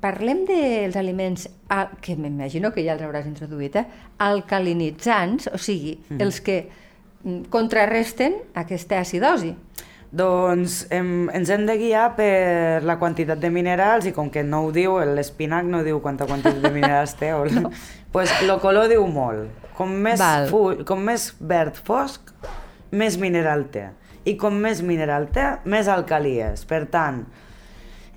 parlem 0.01 0.45
dels 0.45 0.95
aliments, 0.95 1.49
que 2.01 2.15
m'imagino 2.15 2.71
que 2.71 2.83
ja 2.85 2.93
els 2.93 3.01
hauràs 3.01 3.25
introduït, 3.25 3.75
eh? 3.81 3.85
alcalinitzants, 4.17 5.49
o 5.53 5.57
sigui, 5.57 5.99
Mm. 6.09 6.21
els 6.21 6.41
que 6.41 6.69
contrarresten 7.49 8.39
aquesta 8.57 8.99
acidosi. 9.01 9.53
Doncs 10.11 10.81
em, 10.91 11.29
ens 11.31 11.49
hem 11.53 11.63
de 11.63 11.77
guiar 11.79 12.09
per 12.17 12.81
la 12.83 12.97
quantitat 12.99 13.39
de 13.39 13.51
minerals 13.53 14.09
i 14.09 14.11
com 14.11 14.27
que 14.29 14.43
no 14.43 14.65
ho 14.65 14.71
diu, 14.75 14.97
l'espinac 15.15 15.69
no 15.71 15.85
diu 15.87 16.01
quanta 16.03 16.27
quantitat 16.27 16.59
de 16.59 16.71
minerals 16.73 17.15
té, 17.19 17.31
o 17.37 17.45
no. 17.47 17.71
pues, 18.11 18.33
el 18.43 18.51
color 18.59 18.89
diu 18.91 19.05
molt. 19.07 19.69
Com 19.77 19.93
més, 20.03 20.21
full, 20.51 20.83
com 20.85 20.99
més 21.07 21.29
verd 21.39 21.79
fosc, 21.87 22.33
més 22.91 23.15
mineral 23.21 23.69
té. 23.71 23.87
I 24.27 24.35
com 24.37 24.53
més 24.61 24.83
mineral 24.85 25.29
té, 25.33 25.45
més 25.65 25.87
alcalí 25.89 26.35
és. 26.43 26.65
Per 26.67 26.83
tant, 26.91 27.23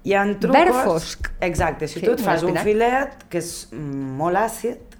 hi 0.04 0.12
ha 0.12 0.24
trucos... 0.34 0.58
Verd 0.58 0.80
fosc. 0.84 1.30
Exacte, 1.46 1.86
si 1.88 2.00
Sí, 2.00 2.04
tu 2.04 2.16
et 2.18 2.24
fas 2.26 2.42
un 2.44 2.58
filet 2.66 3.22
que 3.30 3.38
és 3.40 3.52
mm, 3.70 4.10
molt 4.18 4.42
àcid, 4.42 4.98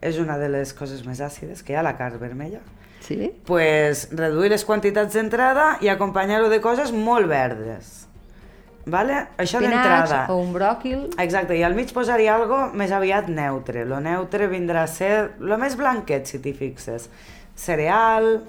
és 0.00 0.16
una 0.22 0.40
de 0.40 0.48
les 0.50 0.72
coses 0.76 1.04
més 1.06 1.20
àcides 1.20 1.62
que 1.62 1.74
hi 1.74 1.78
ha, 1.78 1.84
la 1.84 1.94
carn 1.98 2.18
vermella, 2.18 2.64
Sí? 3.06 3.30
pues, 3.46 4.08
reduir 4.10 4.50
les 4.50 4.64
quantitats 4.66 5.14
d'entrada 5.14 5.76
i 5.80 5.88
acompanyar-ho 5.92 6.48
de 6.50 6.60
coses 6.60 6.90
molt 6.92 7.28
verdes. 7.30 8.02
Vale? 8.86 9.16
Això 9.42 9.58
d'entrada. 9.62 10.26
o 10.30 10.36
un 10.38 10.52
bròquil. 10.54 11.08
Exacte, 11.18 11.56
i 11.58 11.62
al 11.66 11.74
mig 11.74 11.90
posar-hi 11.94 12.28
algo 12.30 12.68
més 12.74 12.92
aviat 12.94 13.26
neutre. 13.28 13.84
Lo 13.84 13.98
neutre 14.00 14.46
vindrà 14.46 14.84
a 14.84 14.90
ser 14.90 15.32
lo 15.40 15.58
més 15.58 15.74
blanquet, 15.78 16.26
si 16.26 16.38
t'hi 16.38 16.52
fixes. 16.54 17.08
Cereal, 17.56 18.44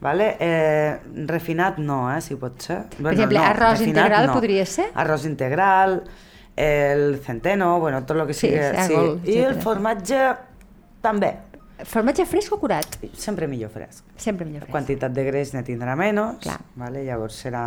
vale? 0.00 0.36
eh, 0.38 0.98
refinat 1.26 1.78
no, 1.82 2.04
eh, 2.14 2.20
si 2.22 2.36
pot 2.38 2.60
ser. 2.62 2.84
Per 3.02 3.12
exemple, 3.12 3.38
arròs 3.42 3.80
refinat 3.80 4.04
integral 4.06 4.30
podria 4.32 4.66
ser? 4.66 4.86
Arròs 4.94 5.24
integral, 5.26 6.02
el 6.54 7.18
centeno, 7.26 7.78
bueno, 7.80 8.04
tot 8.06 8.16
el 8.16 8.26
que 8.28 8.34
Sí, 8.34 8.46
sigui. 8.48 8.62
sègol, 8.86 9.20
I 9.26 9.38
el 9.42 9.58
formatge 9.62 10.22
també, 11.02 11.32
Formatge 11.84 12.24
fresc 12.26 12.52
o 12.52 12.58
curat? 12.58 12.98
sempre 13.14 13.46
millor 13.46 13.70
fresc. 13.70 14.02
Sempre 14.16 14.44
millor 14.44 14.64
fresc. 14.64 14.72
Quantitat 14.72 15.12
de 15.14 15.24
greix 15.24 15.52
ne 15.54 15.62
tindrà 15.62 15.94
menys, 15.96 16.40
Clar. 16.42 16.58
vale? 16.74 17.04
llavors 17.06 17.38
serà 17.44 17.62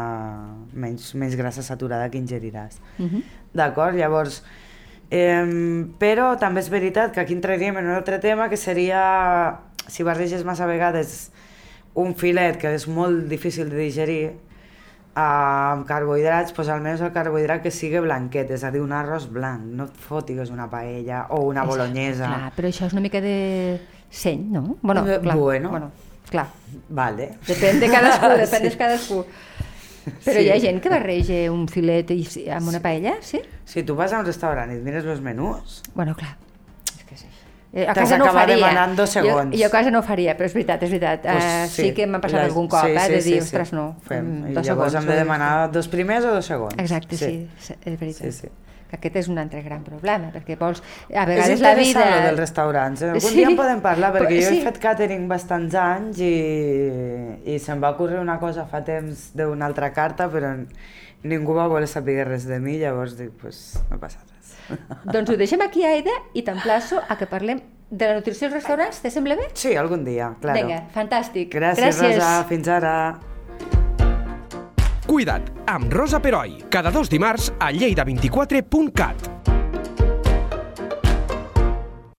menys, 0.74 1.13
menys 1.15 1.38
grassa 1.39 1.63
saturada 1.63 2.10
que 2.10 2.17
ingeriràs. 2.17 2.82
Uh 2.97 3.06
-huh. 3.06 3.24
D'acord? 3.54 3.95
Llavors, 3.95 4.43
eh, 5.10 5.86
però 6.00 6.38
també 6.38 6.60
és 6.60 6.69
veritat 6.69 7.13
que 7.13 7.21
aquí 7.21 7.34
entraríem 7.34 7.78
en 7.78 7.86
un 7.86 7.91
altre 7.95 8.19
tema 8.19 8.50
que 8.50 8.58
seria, 8.58 9.60
si 9.88 10.04
barreges 10.04 10.43
massa 10.43 10.65
vegades 10.65 11.32
un 11.93 12.15
filet 12.15 12.58
que 12.58 12.74
és 12.74 12.88
molt 12.88 13.28
difícil 13.28 13.69
de 13.69 13.78
digerir, 13.78 14.34
amb 15.19 15.86
carbohidrats, 15.89 16.54
doncs 16.56 16.69
almenys 16.71 17.02
el 17.04 17.12
carbohidrat 17.12 17.62
que 17.65 17.71
sigui 17.71 18.00
blanquet, 18.00 18.52
és 18.56 18.63
a 18.63 18.71
dir, 18.71 18.80
un 18.82 18.93
arròs 18.95 19.26
blanc, 19.32 19.65
no 19.76 19.89
et 19.89 19.97
fotigues 20.08 20.50
una 20.54 20.69
paella 20.71 21.26
o 21.36 21.41
una 21.50 21.65
bolognesa. 21.67 22.28
Clar, 22.30 22.52
però 22.56 22.69
això 22.71 22.88
és 22.88 22.93
una 22.95 23.02
mica 23.04 23.19
de 23.21 23.80
seny, 24.10 24.45
no? 24.52 24.78
Bueno, 24.82 25.06
Eh, 25.08 25.19
clar. 25.19 25.38
bueno. 25.38 25.69
bueno 25.69 25.91
clar. 26.32 26.47
Vale. 26.89 27.34
Depèn 27.47 27.80
de 27.82 27.89
cadascú, 27.91 28.28
depèn 28.45 28.63
de 28.69 28.78
cadascú. 28.78 29.26
Però 30.24 30.39
Sí. 30.39 30.45
hi 30.47 30.50
ha 30.50 30.60
gent 30.60 30.80
que 30.82 30.89
barreja 30.89 31.52
un 31.52 31.67
filet 31.67 32.10
i, 32.15 32.24
amb 32.50 32.69
una 32.69 32.80
paella, 32.80 33.17
sí? 33.21 33.41
Si 33.65 33.84
tu 33.84 33.95
vas 33.95 34.13
a 34.13 34.19
un 34.19 34.26
restaurant 34.26 34.71
i 34.71 34.76
et 34.80 34.82
mires 34.84 35.06
els 35.06 35.19
menús, 35.21 35.82
Bueno, 35.93 36.15
clar. 36.15 36.38
És 36.95 37.04
que 37.04 37.15
és 37.15 37.21
així. 37.26 37.43
Eh, 37.74 37.86
A 37.88 37.94
casa 37.94 38.18
no 38.18 38.26
ho 38.26 38.34
faria. 38.34 38.56
demanant 38.58 38.98
dos 38.98 39.10
segons. 39.10 39.54
Jo, 39.56 39.62
jo 39.62 39.68
a 39.68 39.70
casa 39.72 39.92
no 39.92 40.00
ho 40.00 40.04
faria, 40.04 40.34
però 40.36 40.46
és 40.46 40.54
veritat, 40.54 40.82
és 40.84 40.90
veritat. 40.92 41.22
Pues 41.24 41.46
uh, 41.46 41.68
sí. 41.72 41.94
que 41.96 42.06
m'ha 42.06 42.20
passat 42.20 42.42
Les- 42.42 42.50
algun 42.50 42.68
cop, 42.68 42.84
sí, 42.84 42.92
eh, 42.92 43.00
sí, 43.06 43.12
de 43.14 43.22
sí, 43.22 43.30
dir, 43.32 43.42
sí. 43.42 43.48
ostres, 43.48 43.72
no, 43.74 43.96
Fem. 44.08 44.26
mm, 44.26 44.50
I 44.52 44.54
dos 44.58 44.68
llavors 44.68 44.92
segons. 44.92 45.06
hem 45.06 45.08
de 45.10 45.16
he 45.16 45.20
demanar 45.24 45.72
dos 45.72 45.88
primers 45.88 46.26
o 46.26 46.34
dos 46.36 46.46
segons. 46.46 46.76
Exacte, 46.78 47.16
sí, 47.16 47.48
sí 47.60 47.74
és 47.86 47.98
veritat. 48.00 48.26
Sí, 48.28 48.32
sí. 48.34 48.48
Que 48.92 48.98
aquest 48.98 49.16
és 49.22 49.28
un 49.32 49.38
altre 49.40 49.62
gran 49.64 49.86
problema, 49.86 50.34
perquè 50.34 50.58
vols... 50.60 50.82
A 51.16 51.22
És 51.24 51.28
vegades 51.30 51.62
la 51.62 51.72
interessant 51.72 52.06
vida... 52.10 52.16
lo 52.20 52.26
dels 52.28 52.40
restaurants. 52.42 53.02
eh? 53.04 53.12
Algun 53.14 53.22
Sí. 53.30 53.36
dia 53.38 53.48
en 53.48 53.56
podem 53.56 53.80
parlar, 53.80 54.12
perquè 54.12 54.28
Però- 54.28 54.42
jo 54.42 54.50
he 54.52 54.58
sí. 54.58 54.62
fet 54.66 54.78
catering 54.84 55.30
bastants 55.30 55.74
anys 55.80 56.20
i, 56.20 56.34
i 57.54 57.58
se'm 57.58 57.80
va 57.82 57.92
ocórrer 57.96 58.20
una 58.20 58.36
cosa 58.38 58.66
fa 58.68 58.84
temps 58.84 59.30
d'una 59.34 59.66
altra 59.66 59.94
carta, 59.96 60.28
però 60.30 60.52
ningú 61.24 61.54
va 61.56 61.68
voler 61.72 61.88
saber 61.88 62.28
res 62.28 62.44
de 62.50 62.60
mi, 62.60 62.78
llavors 62.82 63.16
dic, 63.18 63.32
pues, 63.40 63.80
no 63.90 63.98
passa 63.98 64.20
res. 64.20 64.31
Doncs 65.06 65.30
ho 65.30 65.38
deixem 65.39 65.62
aquí, 65.65 65.86
Aida, 65.86 66.13
i 66.34 66.43
t'emplaço 66.47 67.02
a 67.08 67.17
que 67.19 67.28
parlem 67.30 67.62
de 67.91 68.08
la 68.08 68.15
nutrició 68.19 68.47
als 68.47 68.56
restaurants. 68.56 69.02
Te 69.04 69.12
sembla 69.12 69.36
bé? 69.36 69.50
Sí, 69.54 69.76
algun 69.76 70.06
dia, 70.08 70.32
claro. 70.41 70.62
Vinga, 70.62 70.86
fantàstic. 70.95 71.52
Gràcies, 71.54 72.00
Rosa. 72.00 72.32
Fins 72.50 72.71
ara. 72.71 72.95
Cuida't, 75.12 75.50
amb 75.67 75.91
Rosa 75.91 76.21
Peroi. 76.24 76.62
Cada 76.71 76.91
dos 76.91 77.10
dimarts 77.12 77.52
a 77.60 77.71
lleida24.cat. 77.76 79.40